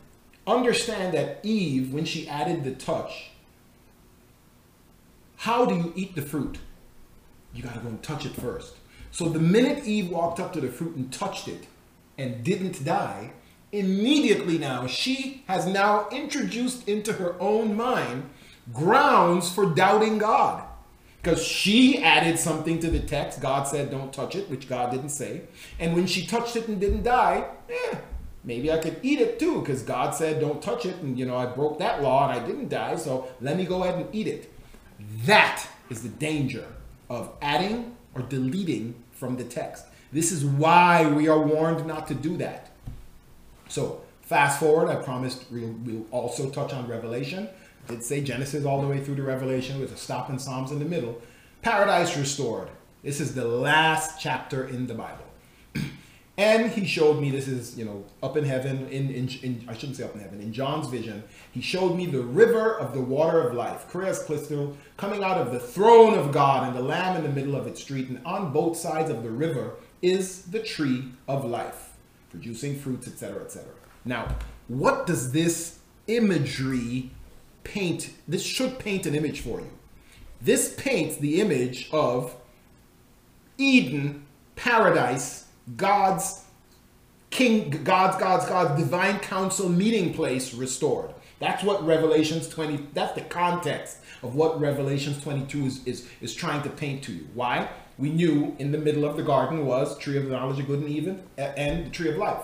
understand 0.45 1.13
that 1.15 1.39
Eve, 1.43 1.93
when 1.93 2.05
she 2.05 2.27
added 2.27 2.63
the 2.63 2.71
touch, 2.71 3.28
how 5.39 5.65
do 5.65 5.73
you 5.73 5.93
eat 5.95 6.15
the 6.15 6.21
fruit? 6.21 6.57
You 7.53 7.63
got 7.63 7.75
to 7.75 7.79
go 7.79 7.87
and 7.87 8.03
touch 8.03 8.25
it 8.25 8.33
first. 8.33 8.75
So 9.09 9.29
the 9.29 9.39
minute 9.39 9.85
Eve 9.85 10.09
walked 10.09 10.37
up 10.37 10.51
to 10.51 10.59
the 10.59 10.67
fruit 10.67 10.97
and 10.97 11.13
touched 11.13 11.47
it 11.47 11.65
and 12.17 12.43
didn't 12.43 12.83
die, 12.83 13.31
immediately 13.71 14.57
now 14.57 14.85
she 14.85 15.45
has 15.47 15.65
now 15.65 16.09
introduced 16.09 16.89
into 16.89 17.13
her 17.13 17.39
own 17.39 17.77
mind 17.77 18.29
grounds 18.73 19.49
for 19.49 19.65
doubting 19.67 20.17
God. 20.17 20.63
Because 21.21 21.41
she 21.41 22.03
added 22.03 22.37
something 22.37 22.79
to 22.79 22.91
the 22.91 22.99
text. 22.99 23.39
God 23.39 23.63
said, 23.63 23.91
don't 23.91 24.11
touch 24.11 24.35
it, 24.35 24.49
which 24.49 24.67
God 24.67 24.91
didn't 24.91 25.09
say. 25.09 25.43
And 25.79 25.95
when 25.95 26.05
she 26.05 26.27
touched 26.27 26.57
it 26.57 26.67
and 26.67 26.81
didn't 26.81 27.03
die, 27.03 27.45
eh, 27.69 27.95
maybe 28.43 28.69
I 28.73 28.77
could 28.77 28.99
eat 29.03 29.21
it 29.21 29.39
too, 29.39 29.61
because 29.61 29.83
God 29.83 30.13
said, 30.13 30.41
don't 30.41 30.61
touch 30.61 30.85
it. 30.85 30.97
And, 30.97 31.17
you 31.17 31.25
know, 31.25 31.37
I 31.37 31.45
broke 31.45 31.79
that 31.79 32.01
law 32.03 32.29
and 32.29 32.37
I 32.37 32.45
didn't 32.45 32.67
die, 32.67 32.97
so 32.97 33.29
let 33.39 33.55
me 33.55 33.65
go 33.65 33.83
ahead 33.83 33.95
and 33.95 34.13
eat 34.13 34.27
it. 34.27 34.51
That 35.25 35.65
is 35.89 36.03
the 36.03 36.09
danger 36.09 36.65
of 37.09 37.31
adding 37.41 37.95
or 38.15 38.21
deleting 38.21 38.95
from 39.11 39.37
the 39.37 39.43
text. 39.43 39.85
This 40.11 40.31
is 40.31 40.43
why 40.43 41.07
we 41.07 41.27
are 41.27 41.39
warned 41.39 41.85
not 41.85 42.07
to 42.07 42.15
do 42.15 42.37
that. 42.37 42.71
So 43.67 44.01
fast 44.23 44.59
forward, 44.59 44.89
I 44.89 44.95
promised 44.95 45.45
we'll, 45.51 45.75
we'll 45.85 46.05
also 46.11 46.49
touch 46.49 46.73
on 46.73 46.87
Revelation. 46.87 47.47
I 47.87 47.91
did 47.91 48.03
say 48.03 48.21
Genesis 48.21 48.65
all 48.65 48.81
the 48.81 48.87
way 48.87 49.03
through 49.03 49.15
to 49.15 49.23
Revelation 49.23 49.79
with 49.79 49.93
a 49.93 49.97
stop 49.97 50.29
in 50.29 50.39
Psalms 50.39 50.71
in 50.71 50.79
the 50.79 50.85
middle. 50.85 51.21
Paradise 51.61 52.17
restored. 52.17 52.69
This 53.03 53.19
is 53.19 53.35
the 53.35 53.45
last 53.45 54.19
chapter 54.19 54.67
in 54.67 54.87
the 54.87 54.93
Bible. 54.93 55.28
And 56.39 56.71
he 56.71 56.85
showed 56.85 57.19
me 57.19 57.31
this 57.31 57.49
is, 57.49 57.77
you 57.77 57.83
know, 57.83 58.05
up 58.23 58.37
in 58.37 58.45
heaven, 58.45 58.87
in, 58.87 59.09
in, 59.09 59.27
in, 59.43 59.65
I 59.67 59.73
shouldn't 59.73 59.97
say 59.97 60.05
up 60.05 60.15
in 60.15 60.21
heaven, 60.21 60.39
in 60.39 60.53
John's 60.53 60.87
vision, 60.87 61.21
he 61.51 61.59
showed 61.59 61.97
me 61.97 62.05
the 62.05 62.21
river 62.21 62.79
of 62.79 62.93
the 62.93 63.01
water 63.01 63.45
of 63.45 63.53
life, 63.53 63.91
Krias 63.91 64.25
Clisto, 64.25 64.73
coming 64.95 65.21
out 65.21 65.37
of 65.37 65.51
the 65.51 65.59
throne 65.59 66.17
of 66.17 66.31
God 66.31 66.65
and 66.65 66.73
the 66.73 66.81
Lamb 66.81 67.17
in 67.17 67.23
the 67.23 67.29
middle 67.29 67.57
of 67.57 67.67
its 67.67 67.81
street. 67.81 68.07
And 68.07 68.21
on 68.25 68.53
both 68.53 68.77
sides 68.77 69.09
of 69.09 69.21
the 69.21 69.29
river 69.29 69.73
is 70.01 70.43
the 70.43 70.63
tree 70.63 71.11
of 71.27 71.43
life, 71.43 71.97
producing 72.29 72.79
fruits, 72.79 73.05
etc., 73.05 73.43
etc. 73.43 73.67
Now, 74.05 74.37
what 74.69 75.07
does 75.07 75.33
this 75.33 75.79
imagery 76.07 77.11
paint? 77.65 78.11
This 78.29 78.43
should 78.43 78.79
paint 78.79 79.05
an 79.05 79.13
image 79.13 79.41
for 79.41 79.59
you. 79.59 79.71
This 80.41 80.73
paints 80.77 81.17
the 81.17 81.41
image 81.41 81.89
of 81.91 82.33
Eden, 83.57 84.25
paradise, 84.55 85.47
God's 85.75 86.45
king, 87.29 87.69
God's, 87.83 88.17
God's, 88.17 88.45
God's 88.47 88.81
divine 88.81 89.19
council 89.19 89.69
meeting 89.69 90.13
place 90.13 90.53
restored. 90.53 91.11
That's 91.39 91.63
what 91.63 91.85
Revelations 91.85 92.49
20, 92.49 92.87
that's 92.93 93.13
the 93.13 93.21
context 93.21 93.97
of 94.23 94.35
what 94.35 94.59
Revelations 94.59 95.21
22 95.23 95.65
is, 95.65 95.85
is, 95.85 96.09
is 96.21 96.35
trying 96.35 96.63
to 96.63 96.69
paint 96.69 97.03
to 97.03 97.13
you. 97.13 97.27
Why? 97.33 97.69
We 97.97 98.09
knew 98.09 98.55
in 98.59 98.71
the 98.71 98.77
middle 98.77 99.05
of 99.05 99.15
the 99.15 99.23
garden 99.23 99.65
was 99.65 99.97
tree 99.97 100.17
of 100.17 100.25
the 100.25 100.31
knowledge 100.31 100.59
of 100.59 100.67
good 100.67 100.79
and 100.79 100.89
evil 100.89 101.19
and 101.37 101.85
the 101.85 101.89
tree 101.89 102.09
of 102.09 102.17
life 102.17 102.43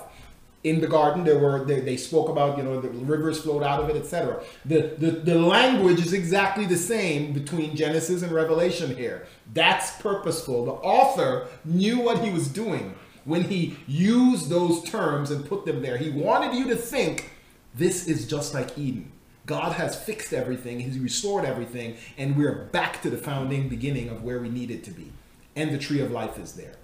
in 0.66 0.82
the 0.82 0.88
garden 0.88 1.24
there 1.24 1.38
were 1.38 1.64
they, 1.64 1.80
they, 1.80 1.96
spoke 1.96 2.28
about 2.28 2.58
you 2.58 2.64
know 2.64 2.82
the 2.82 2.90
rivers 2.90 3.40
flowed 3.42 3.62
out 3.62 3.80
of 3.80 3.88
it 3.88 3.96
etc 3.96 4.42
the, 4.66 4.96
the 4.98 5.12
the 5.12 5.36
language 5.36 6.00
is 6.00 6.12
exactly 6.12 6.66
the 6.66 6.76
same 6.76 7.32
between 7.34 7.76
genesis 7.76 8.24
and 8.24 8.32
revelation 8.32 8.96
here 8.98 9.28
that's 9.54 9.92
purposeful 10.02 10.66
the 10.66 10.72
author 10.72 11.48
knew 11.64 12.00
what 12.00 12.24
he 12.24 12.32
was 12.32 12.48
doing 12.48 12.96
when 13.26 13.44
he 13.44 13.76
used 13.88 14.50
those 14.50 14.84
terms 14.84 15.32
and 15.32 15.46
put 15.46 15.66
them 15.66 15.82
there 15.82 15.98
he 15.98 16.10
wanted 16.10 16.56
you 16.56 16.68
to 16.68 16.76
think 16.76 17.32
this 17.74 18.08
is 18.08 18.28
just 18.28 18.54
like 18.54 18.78
eden 18.78 19.12
god 19.46 19.74
has 19.74 20.02
fixed 20.02 20.34
everything 20.34 20.80
he's 20.80 20.98
restored 20.98 21.44
everything 21.46 21.96
and 22.18 22.38
we're 22.38 22.66
back 22.72 23.02
to 23.02 23.10
the 23.10 23.18
founding 23.18 23.68
beginning 23.68 24.10
of 24.10 24.24
where 24.24 24.40
we 24.40 24.50
needed 24.50 24.84
to 24.84 24.92
be 24.92 25.12
and 25.56 25.74
the 25.74 25.78
tree 25.78 26.00
of 26.00 26.12
life 26.12 26.40
is 26.40 26.54
there 26.54 26.76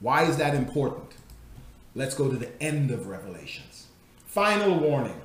why 0.00 0.24
is 0.24 0.36
that 0.36 0.54
important 0.54 1.14
Let's 1.94 2.14
go 2.14 2.30
to 2.30 2.36
the 2.36 2.62
end 2.62 2.92
of 2.92 3.08
Revelations. 3.08 3.88
Final 4.26 4.78
warning. 4.78 5.20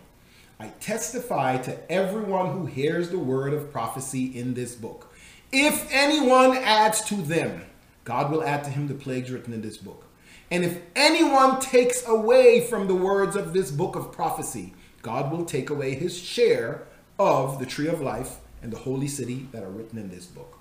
I 0.59 0.69
testify 0.79 1.57
to 1.59 1.91
everyone 1.91 2.53
who 2.53 2.65
hears 2.65 3.09
the 3.09 3.19
word 3.19 3.53
of 3.53 3.71
prophecy 3.71 4.37
in 4.37 4.55
this 4.55 4.73
book. 4.73 5.13
If 5.51 5.87
anyone 5.91 6.57
adds 6.57 7.01
to 7.05 7.15
them, 7.15 7.64
God 8.05 8.31
will 8.31 8.43
add 8.43 8.63
to 8.63 8.69
him 8.69 8.87
the 8.87 8.93
plagues 8.93 9.31
written 9.31 9.53
in 9.53 9.61
this 9.61 9.77
book. 9.77 10.05
And 10.49 10.63
if 10.63 10.79
anyone 10.95 11.59
takes 11.59 12.07
away 12.07 12.61
from 12.61 12.87
the 12.87 12.95
words 12.95 13.35
of 13.35 13.51
this 13.51 13.71
book 13.71 13.95
of 13.95 14.11
prophecy, 14.11 14.73
God 15.01 15.31
will 15.31 15.43
take 15.43 15.69
away 15.69 15.95
his 15.95 16.17
share 16.17 16.83
of 17.19 17.59
the 17.59 17.65
tree 17.65 17.87
of 17.87 18.01
life 18.01 18.37
and 18.61 18.71
the 18.71 18.77
holy 18.77 19.07
city 19.07 19.47
that 19.51 19.63
are 19.63 19.69
written 19.69 19.99
in 19.99 20.09
this 20.09 20.25
book. 20.25 20.59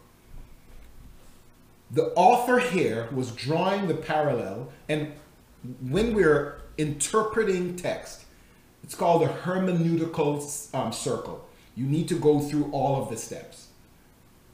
The 1.91 2.13
author 2.15 2.59
here 2.59 3.09
was 3.13 3.31
drawing 3.31 3.89
the 3.89 3.95
parallel, 3.95 4.73
and 4.89 5.13
when 5.81 6.15
we're 6.15 6.61
interpreting 6.77 7.77
text, 7.77 8.25
it's 8.83 8.95
called 8.95 9.23
a 9.23 9.29
hermeneutical 9.29 10.75
um, 10.75 10.93
circle. 10.93 11.47
You 11.77 11.87
need 11.87 12.09
to 12.09 12.19
go 12.19 12.41
through 12.41 12.71
all 12.73 13.03
of 13.03 13.11
the 13.11 13.17
steps. 13.17 13.64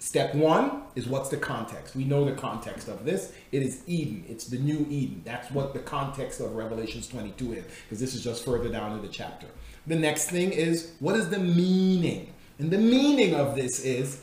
Step 0.00 0.34
one 0.34 0.84
is 0.94 1.06
what's 1.06 1.28
the 1.28 1.36
context? 1.36 1.94
We 1.94 2.04
know 2.04 2.24
the 2.24 2.32
context 2.32 2.88
of 2.88 3.04
this. 3.04 3.34
It 3.52 3.62
is 3.62 3.82
Eden. 3.86 4.24
It's 4.30 4.46
the 4.46 4.56
new 4.56 4.86
Eden. 4.88 5.20
That's 5.26 5.50
what 5.50 5.74
the 5.74 5.78
context 5.78 6.40
of 6.40 6.54
Revelations 6.54 7.06
22 7.06 7.52
is, 7.52 7.64
because 7.84 8.00
this 8.00 8.14
is 8.14 8.24
just 8.24 8.42
further 8.42 8.70
down 8.70 8.92
in 8.92 9.02
the 9.02 9.08
chapter. 9.08 9.46
The 9.86 9.96
next 9.96 10.30
thing 10.30 10.52
is 10.52 10.92
what 11.00 11.16
is 11.16 11.28
the 11.28 11.38
meaning? 11.38 12.32
And 12.58 12.70
the 12.70 12.78
meaning 12.78 13.34
of 13.34 13.54
this 13.54 13.84
is 13.84 14.22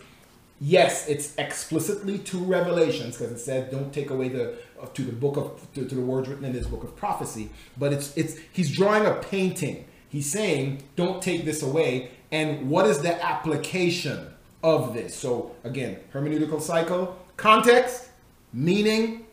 yes, 0.59 1.07
it's 1.07 1.35
explicitly 1.37 2.17
to 2.19 2.39
Revelations 2.39 3.15
because 3.15 3.31
it 3.31 3.39
says 3.39 3.69
don't 3.69 3.93
take 3.93 4.09
away 4.09 4.29
the 4.29 4.55
uh, 4.81 4.87
to 4.95 5.03
the 5.03 5.11
book 5.11 5.37
of 5.37 5.67
to, 5.75 5.85
to, 5.85 5.93
the 5.93 6.01
words 6.01 6.27
written 6.27 6.45
in 6.45 6.53
this 6.53 6.65
book 6.65 6.83
of 6.83 6.95
prophecy. 6.95 7.51
But 7.77 7.93
it's 7.93 8.17
it's 8.17 8.35
he's 8.51 8.75
drawing 8.75 9.05
a 9.05 9.13
painting. 9.13 9.85
He's 10.09 10.31
saying 10.31 10.81
don't 10.95 11.21
take 11.21 11.45
this 11.45 11.61
away. 11.61 12.09
And 12.31 12.67
what 12.67 12.87
is 12.87 13.03
the 13.03 13.23
application 13.23 14.33
of 14.63 14.93
this? 14.93 15.15
So 15.15 15.55
again, 15.63 15.97
hermeneutical 16.13 16.61
cycle, 16.61 17.17
context, 17.37 18.09
meaning, 18.53 19.25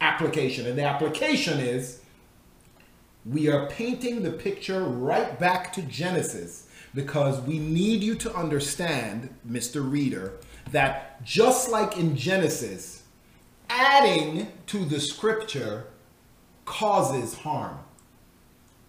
application, 0.00 0.66
and 0.66 0.78
the 0.78 0.84
application 0.84 1.60
is 1.60 2.00
we 3.24 3.48
are 3.48 3.68
painting 3.68 4.22
the 4.22 4.32
picture 4.32 4.82
right 4.82 5.38
back 5.38 5.72
to 5.74 5.82
Genesis 5.82 6.66
because 6.94 7.40
we 7.42 7.58
need 7.58 8.02
you 8.02 8.14
to 8.16 8.34
understand, 8.34 9.34
Mr. 9.48 9.88
Reader, 9.88 10.32
that 10.72 11.22
just 11.24 11.70
like 11.70 11.96
in 11.96 12.16
Genesis, 12.16 13.02
adding 13.70 14.48
to 14.66 14.84
the 14.84 15.00
scripture 15.00 15.86
causes 16.64 17.34
harm, 17.34 17.78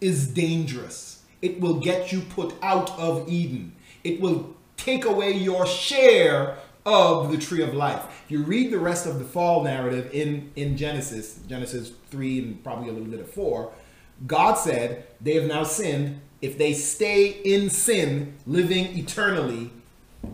is 0.01 0.27
dangerous. 0.27 1.23
It 1.41 1.59
will 1.59 1.75
get 1.75 2.11
you 2.11 2.21
put 2.21 2.55
out 2.61 2.97
of 2.97 3.29
Eden. 3.29 3.75
It 4.03 4.19
will 4.19 4.55
take 4.77 5.05
away 5.05 5.31
your 5.31 5.65
share 5.65 6.57
of 6.85 7.31
the 7.31 7.37
tree 7.37 7.61
of 7.61 7.73
life. 7.73 8.03
If 8.25 8.31
you 8.31 8.43
read 8.43 8.71
the 8.71 8.79
rest 8.79 9.05
of 9.05 9.19
the 9.19 9.25
fall 9.25 9.63
narrative 9.63 10.09
in, 10.13 10.51
in 10.55 10.75
Genesis, 10.77 11.39
Genesis 11.47 11.91
3 12.09 12.39
and 12.39 12.63
probably 12.63 12.89
a 12.89 12.91
little 12.91 13.07
bit 13.07 13.19
of 13.19 13.29
4, 13.29 13.71
God 14.27 14.55
said 14.55 15.07
they 15.21 15.35
have 15.35 15.45
now 15.45 15.63
sinned. 15.63 16.21
If 16.41 16.57
they 16.57 16.73
stay 16.73 17.27
in 17.27 17.69
sin, 17.69 18.35
living 18.45 18.97
eternally, 18.97 19.71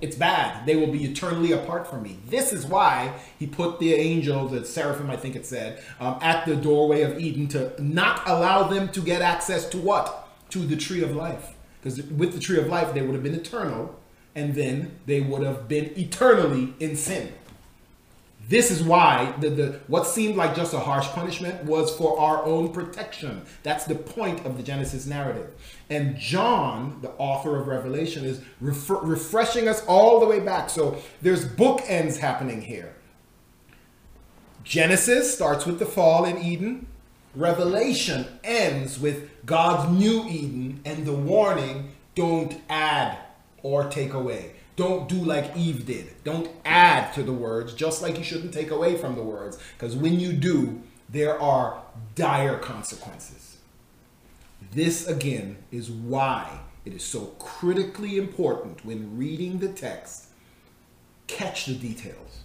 it's 0.01 0.15
bad. 0.15 0.65
They 0.65 0.75
will 0.75 0.91
be 0.91 1.03
eternally 1.05 1.51
apart 1.51 1.87
from 1.87 2.03
me. 2.03 2.17
This 2.27 2.53
is 2.53 2.65
why 2.65 3.13
he 3.37 3.47
put 3.47 3.79
the 3.79 3.93
angel, 3.93 4.47
the 4.47 4.65
seraphim, 4.65 5.09
I 5.09 5.17
think 5.17 5.35
it 5.35 5.45
said, 5.45 5.83
um, 5.99 6.17
at 6.21 6.45
the 6.45 6.55
doorway 6.55 7.01
of 7.01 7.19
Eden 7.19 7.47
to 7.49 7.73
not 7.81 8.27
allow 8.27 8.63
them 8.63 8.89
to 8.89 9.01
get 9.01 9.21
access 9.21 9.67
to 9.69 9.77
what? 9.77 10.27
To 10.51 10.59
the 10.59 10.75
tree 10.75 11.03
of 11.03 11.15
life. 11.15 11.53
Because 11.81 12.01
with 12.03 12.33
the 12.33 12.39
tree 12.39 12.59
of 12.59 12.67
life, 12.67 12.93
they 12.93 13.01
would 13.01 13.13
have 13.13 13.23
been 13.23 13.35
eternal, 13.35 13.98
and 14.39 14.55
then 14.55 14.97
they 15.05 15.19
would 15.19 15.43
have 15.43 15.67
been 15.67 15.91
eternally 15.97 16.73
in 16.79 16.95
sin. 16.95 17.33
This 18.47 18.71
is 18.71 18.81
why 18.81 19.35
the, 19.41 19.49
the 19.49 19.79
what 19.87 20.07
seemed 20.07 20.37
like 20.37 20.55
just 20.55 20.73
a 20.73 20.79
harsh 20.79 21.07
punishment 21.09 21.65
was 21.65 21.95
for 21.95 22.17
our 22.17 22.43
own 22.45 22.71
protection. 22.71 23.43
That's 23.63 23.83
the 23.83 23.95
point 23.95 24.45
of 24.45 24.55
the 24.55 24.63
Genesis 24.63 25.05
narrative. 25.05 25.53
And 25.89 26.17
John, 26.17 26.99
the 27.01 27.11
author 27.17 27.59
of 27.59 27.67
Revelation, 27.67 28.23
is 28.25 28.41
refreshing 28.61 29.67
us 29.67 29.85
all 29.85 30.21
the 30.21 30.25
way 30.25 30.39
back. 30.39 30.69
So 30.69 30.97
there's 31.21 31.45
bookends 31.45 32.17
happening 32.17 32.61
here. 32.61 32.95
Genesis 34.63 35.35
starts 35.35 35.65
with 35.65 35.79
the 35.79 35.85
fall 35.85 36.23
in 36.23 36.37
Eden. 36.37 36.87
Revelation 37.35 38.25
ends 38.43 38.99
with 38.99 39.29
God's 39.45 39.91
new 39.91 40.25
Eden 40.27 40.79
and 40.85 41.05
the 41.05 41.13
warning 41.13 41.91
don't 42.15 42.55
add 42.69 43.17
or 43.63 43.89
take 43.89 44.13
away. 44.13 44.51
Don't 44.75 45.09
do 45.09 45.15
like 45.15 45.57
Eve 45.57 45.85
did. 45.85 46.23
Don't 46.23 46.49
add 46.63 47.13
to 47.13 47.23
the 47.23 47.33
words, 47.33 47.73
just 47.73 48.01
like 48.01 48.17
you 48.17 48.23
shouldn't 48.23 48.53
take 48.53 48.71
away 48.71 48.97
from 48.97 49.15
the 49.15 49.23
words. 49.23 49.57
Because 49.77 49.95
when 49.95 50.19
you 50.19 50.31
do, 50.31 50.81
there 51.09 51.39
are 51.39 51.81
dire 52.15 52.57
consequences. 52.57 53.57
This, 54.71 55.07
again, 55.07 55.57
is 55.71 55.89
why 55.89 56.59
it 56.85 56.93
is 56.93 57.03
so 57.03 57.25
critically 57.39 58.17
important 58.17 58.85
when 58.85 59.17
reading 59.17 59.59
the 59.59 59.69
text. 59.69 60.27
Catch 61.27 61.65
the 61.65 61.75
details. 61.75 62.43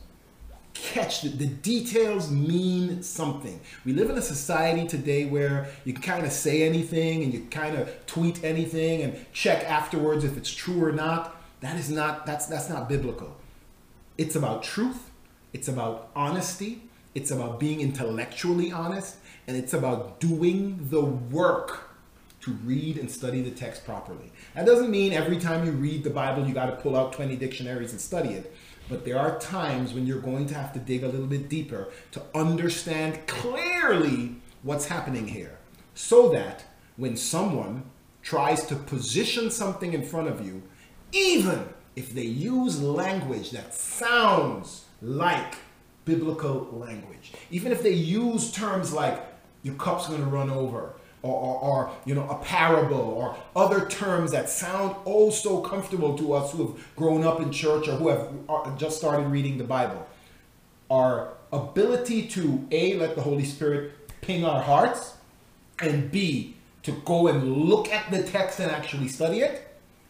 Catch 0.74 1.22
the, 1.22 1.28
the 1.28 1.46
details 1.46 2.30
mean 2.30 3.02
something. 3.02 3.60
We 3.84 3.92
live 3.92 4.10
in 4.10 4.18
a 4.18 4.22
society 4.22 4.86
today 4.86 5.24
where 5.24 5.68
you 5.84 5.92
can 5.92 6.02
kind 6.02 6.26
of 6.26 6.32
say 6.32 6.62
anything 6.64 7.22
and 7.22 7.32
you 7.32 7.46
kind 7.50 7.76
of 7.76 8.06
tweet 8.06 8.42
anything 8.44 9.02
and 9.02 9.24
check 9.32 9.64
afterwards 9.64 10.24
if 10.24 10.36
it's 10.36 10.52
true 10.52 10.84
or 10.84 10.92
not. 10.92 11.40
That 11.60 11.76
is 11.76 11.90
not 11.90 12.26
that's 12.26 12.46
that's 12.46 12.68
not 12.68 12.88
biblical. 12.88 13.36
It's 14.18 14.36
about 14.36 14.62
truth, 14.62 15.10
it's 15.52 15.68
about 15.68 16.10
honesty, 16.14 16.82
it's 17.14 17.30
about 17.30 17.58
being 17.58 17.80
intellectually 17.80 18.70
honest, 18.70 19.16
and 19.46 19.56
it's 19.56 19.72
about 19.72 20.20
doing 20.20 20.88
the 20.90 21.04
work 21.04 21.90
to 22.44 22.50
read 22.64 22.98
and 22.98 23.10
study 23.10 23.40
the 23.40 23.50
text 23.50 23.86
properly. 23.86 24.30
That 24.54 24.66
doesn't 24.66 24.90
mean 24.90 25.14
every 25.14 25.38
time 25.38 25.64
you 25.64 25.72
read 25.72 26.04
the 26.04 26.10
Bible 26.10 26.46
you 26.46 26.52
got 26.52 26.66
to 26.66 26.76
pull 26.76 26.94
out 26.94 27.14
20 27.14 27.36
dictionaries 27.36 27.92
and 27.92 28.00
study 28.00 28.30
it. 28.30 28.54
But 28.88 29.04
there 29.04 29.18
are 29.18 29.38
times 29.38 29.94
when 29.94 30.06
you're 30.06 30.20
going 30.20 30.46
to 30.46 30.54
have 30.54 30.72
to 30.74 30.78
dig 30.78 31.02
a 31.02 31.08
little 31.08 31.26
bit 31.26 31.48
deeper 31.48 31.88
to 32.12 32.22
understand 32.34 33.26
clearly 33.26 34.36
what's 34.62 34.86
happening 34.86 35.28
here 35.28 35.58
so 35.94 36.28
that 36.30 36.64
when 36.96 37.16
someone 37.16 37.84
tries 38.22 38.66
to 38.66 38.76
position 38.76 39.50
something 39.50 39.92
in 39.92 40.02
front 40.02 40.28
of 40.28 40.44
you, 40.44 40.62
even 41.12 41.68
if 41.96 42.12
they 42.14 42.24
use 42.24 42.82
language 42.82 43.50
that 43.52 43.74
sounds 43.74 44.84
like 45.00 45.54
biblical 46.04 46.68
language, 46.72 47.32
even 47.50 47.72
if 47.72 47.82
they 47.82 47.92
use 47.92 48.52
terms 48.52 48.92
like 48.92 49.24
your 49.62 49.74
cup's 49.76 50.08
going 50.08 50.20
to 50.20 50.26
run 50.26 50.50
over, 50.50 50.94
or, 51.24 51.34
or, 51.34 51.58
or, 51.60 51.90
you 52.04 52.14
know 52.14 52.28
a 52.28 52.36
parable 52.44 53.00
or 53.00 53.34
other 53.56 53.88
terms 53.88 54.30
that 54.32 54.50
sound 54.50 54.94
oh 55.06 55.30
so 55.30 55.60
comfortable 55.60 56.16
to 56.18 56.34
us 56.34 56.52
who 56.52 56.66
have 56.66 56.96
grown 56.96 57.24
up 57.24 57.40
in 57.40 57.50
church 57.50 57.88
or 57.88 57.96
who 57.96 58.08
have 58.08 58.28
uh, 58.48 58.76
just 58.76 58.98
started 58.98 59.26
reading 59.28 59.56
the 59.56 59.64
bible. 59.64 60.06
Our 60.90 61.32
ability 61.50 62.28
to 62.28 62.66
a 62.70 62.98
let 62.98 63.14
the 63.14 63.22
holy 63.22 63.44
spirit 63.44 63.92
ping 64.20 64.44
our 64.44 64.60
hearts 64.60 65.14
and 65.80 66.10
b 66.12 66.56
to 66.82 66.92
go 67.06 67.28
and 67.28 67.56
look 67.56 67.90
at 67.90 68.10
the 68.10 68.22
text 68.22 68.60
and 68.60 68.70
actually 68.70 69.08
study 69.08 69.40
it 69.40 69.66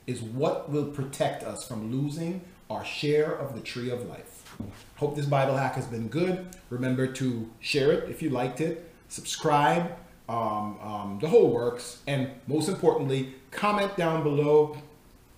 is 0.08 0.20
what 0.20 0.68
will 0.68 0.86
protect 0.86 1.44
us 1.44 1.66
from 1.66 1.92
losing 1.92 2.40
our 2.68 2.84
share 2.84 3.30
of 3.32 3.54
the 3.54 3.60
tree 3.60 3.90
of 3.90 4.08
life. 4.08 4.56
Hope 4.96 5.14
this 5.14 5.26
bible 5.26 5.56
hack 5.56 5.76
has 5.76 5.86
been 5.86 6.08
good. 6.08 6.46
Remember 6.70 7.06
to 7.06 7.48
share 7.60 7.92
it 7.92 8.10
if 8.10 8.20
you 8.20 8.30
liked 8.30 8.60
it. 8.60 8.90
Subscribe 9.08 9.96
um, 10.28 10.78
um, 10.80 11.18
the 11.20 11.28
whole 11.28 11.50
works. 11.50 12.02
And 12.06 12.30
most 12.46 12.68
importantly, 12.68 13.34
comment 13.50 13.96
down 13.96 14.22
below 14.22 14.76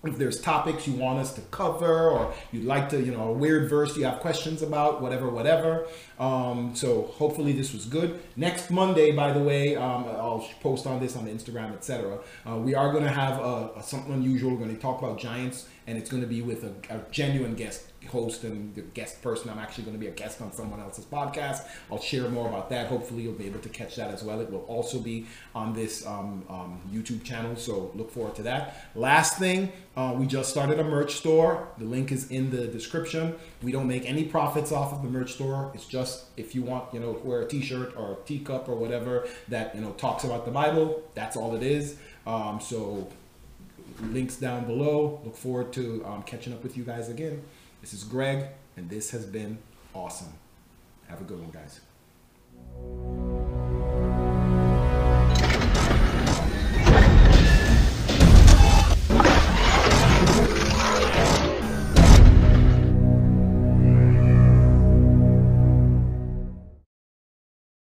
if 0.03 0.17
there's 0.17 0.39
topics 0.39 0.87
you 0.87 0.93
want 0.93 1.19
us 1.19 1.33
to 1.33 1.41
cover 1.51 2.09
or 2.09 2.33
you'd 2.51 2.65
like 2.65 2.87
to, 2.89 3.01
you 3.01 3.11
know, 3.11 3.29
a 3.29 3.31
weird 3.31 3.69
verse 3.69 3.97
you 3.97 4.05
have 4.05 4.19
questions 4.19 4.61
about, 4.61 5.01
whatever, 5.01 5.27
whatever. 5.27 5.87
Um, 6.19 6.75
so 6.75 7.11
hopefully 7.15 7.51
this 7.51 7.73
was 7.73 7.85
good. 7.85 8.19
Next 8.35 8.69
Monday, 8.69 9.11
by 9.11 9.33
the 9.33 9.39
way, 9.39 9.75
um, 9.75 10.05
I'll 10.05 10.47
post 10.61 10.85
on 10.85 10.99
this 10.99 11.15
on 11.15 11.25
Instagram, 11.25 11.73
etc. 11.73 12.19
Uh, 12.47 12.57
we 12.57 12.75
are 12.75 12.91
going 12.91 13.03
to 13.03 13.09
have 13.09 13.39
a, 13.39 13.81
something 13.83 14.13
unusual. 14.13 14.51
We're 14.51 14.57
going 14.57 14.75
to 14.75 14.81
talk 14.81 15.01
about 15.01 15.19
Giants, 15.19 15.67
and 15.87 15.97
it's 15.97 16.09
going 16.09 16.21
to 16.21 16.29
be 16.29 16.41
with 16.41 16.63
a, 16.63 16.95
a 16.95 17.01
genuine 17.11 17.55
guest 17.55 17.86
host 18.05 18.43
and 18.43 18.73
the 18.75 18.81
guest 18.81 19.21
person. 19.21 19.49
I'm 19.49 19.59
actually 19.59 19.85
going 19.85 19.95
to 19.95 19.99
be 19.99 20.07
a 20.07 20.11
guest 20.11 20.41
on 20.41 20.51
someone 20.51 20.79
else's 20.79 21.05
podcast. 21.05 21.67
I'll 21.91 21.99
share 21.99 22.29
more 22.29 22.47
about 22.47 22.69
that. 22.69 22.87
Hopefully, 22.87 23.23
you'll 23.23 23.33
be 23.33 23.45
able 23.45 23.59
to 23.59 23.69
catch 23.69 23.95
that 23.95 24.11
as 24.11 24.23
well. 24.23 24.39
It 24.39 24.51
will 24.51 24.65
also 24.65 24.99
be 24.99 25.25
on 25.55 25.73
this 25.73 26.05
um, 26.05 26.43
um, 26.49 26.79
YouTube 26.91 27.23
channel, 27.23 27.55
so 27.55 27.91
look 27.95 28.11
forward 28.11 28.35
to 28.35 28.43
that. 28.43 28.87
Last 28.95 29.39
thing, 29.39 29.71
uh, 29.95 30.13
we 30.15 30.27
just 30.27 30.49
started 30.49 30.79
a 30.79 30.83
merch 30.83 31.15
store. 31.15 31.67
The 31.77 31.85
link 31.85 32.11
is 32.11 32.29
in 32.29 32.51
the 32.51 32.67
description. 32.67 33.35
We 33.61 33.71
don't 33.71 33.87
make 33.87 34.05
any 34.05 34.25
profits 34.25 34.71
off 34.71 34.93
of 34.93 35.01
the 35.01 35.09
merch 35.09 35.33
store. 35.33 35.71
It's 35.73 35.85
just 35.85 36.25
if 36.37 36.53
you 36.53 36.61
want, 36.61 36.93
you 36.93 36.99
know, 36.99 37.19
wear 37.23 37.41
a 37.41 37.47
T-shirt 37.47 37.95
or 37.97 38.13
a 38.13 38.25
teacup 38.25 38.69
or 38.69 38.75
whatever 38.75 39.27
that 39.47 39.75
you 39.75 39.81
know 39.81 39.91
talks 39.91 40.23
about 40.23 40.45
the 40.45 40.51
Bible. 40.51 41.01
That's 41.15 41.35
all 41.35 41.55
it 41.55 41.63
is. 41.63 41.97
Um, 42.25 42.59
so 42.59 43.07
links 44.01 44.35
down 44.35 44.65
below. 44.65 45.21
Look 45.23 45.35
forward 45.35 45.73
to 45.73 46.05
um, 46.05 46.23
catching 46.23 46.53
up 46.53 46.63
with 46.63 46.77
you 46.77 46.83
guys 46.83 47.09
again. 47.09 47.43
This 47.87 48.01
is 48.01 48.03
Greg, 48.03 48.47
and 48.75 48.89
this 48.89 49.11
has 49.11 49.25
been 49.25 49.59
awesome. 49.93 50.33
Have 51.07 51.21
a 51.21 51.23
good 51.23 51.39
one, 51.39 51.51
guys. 51.51 51.79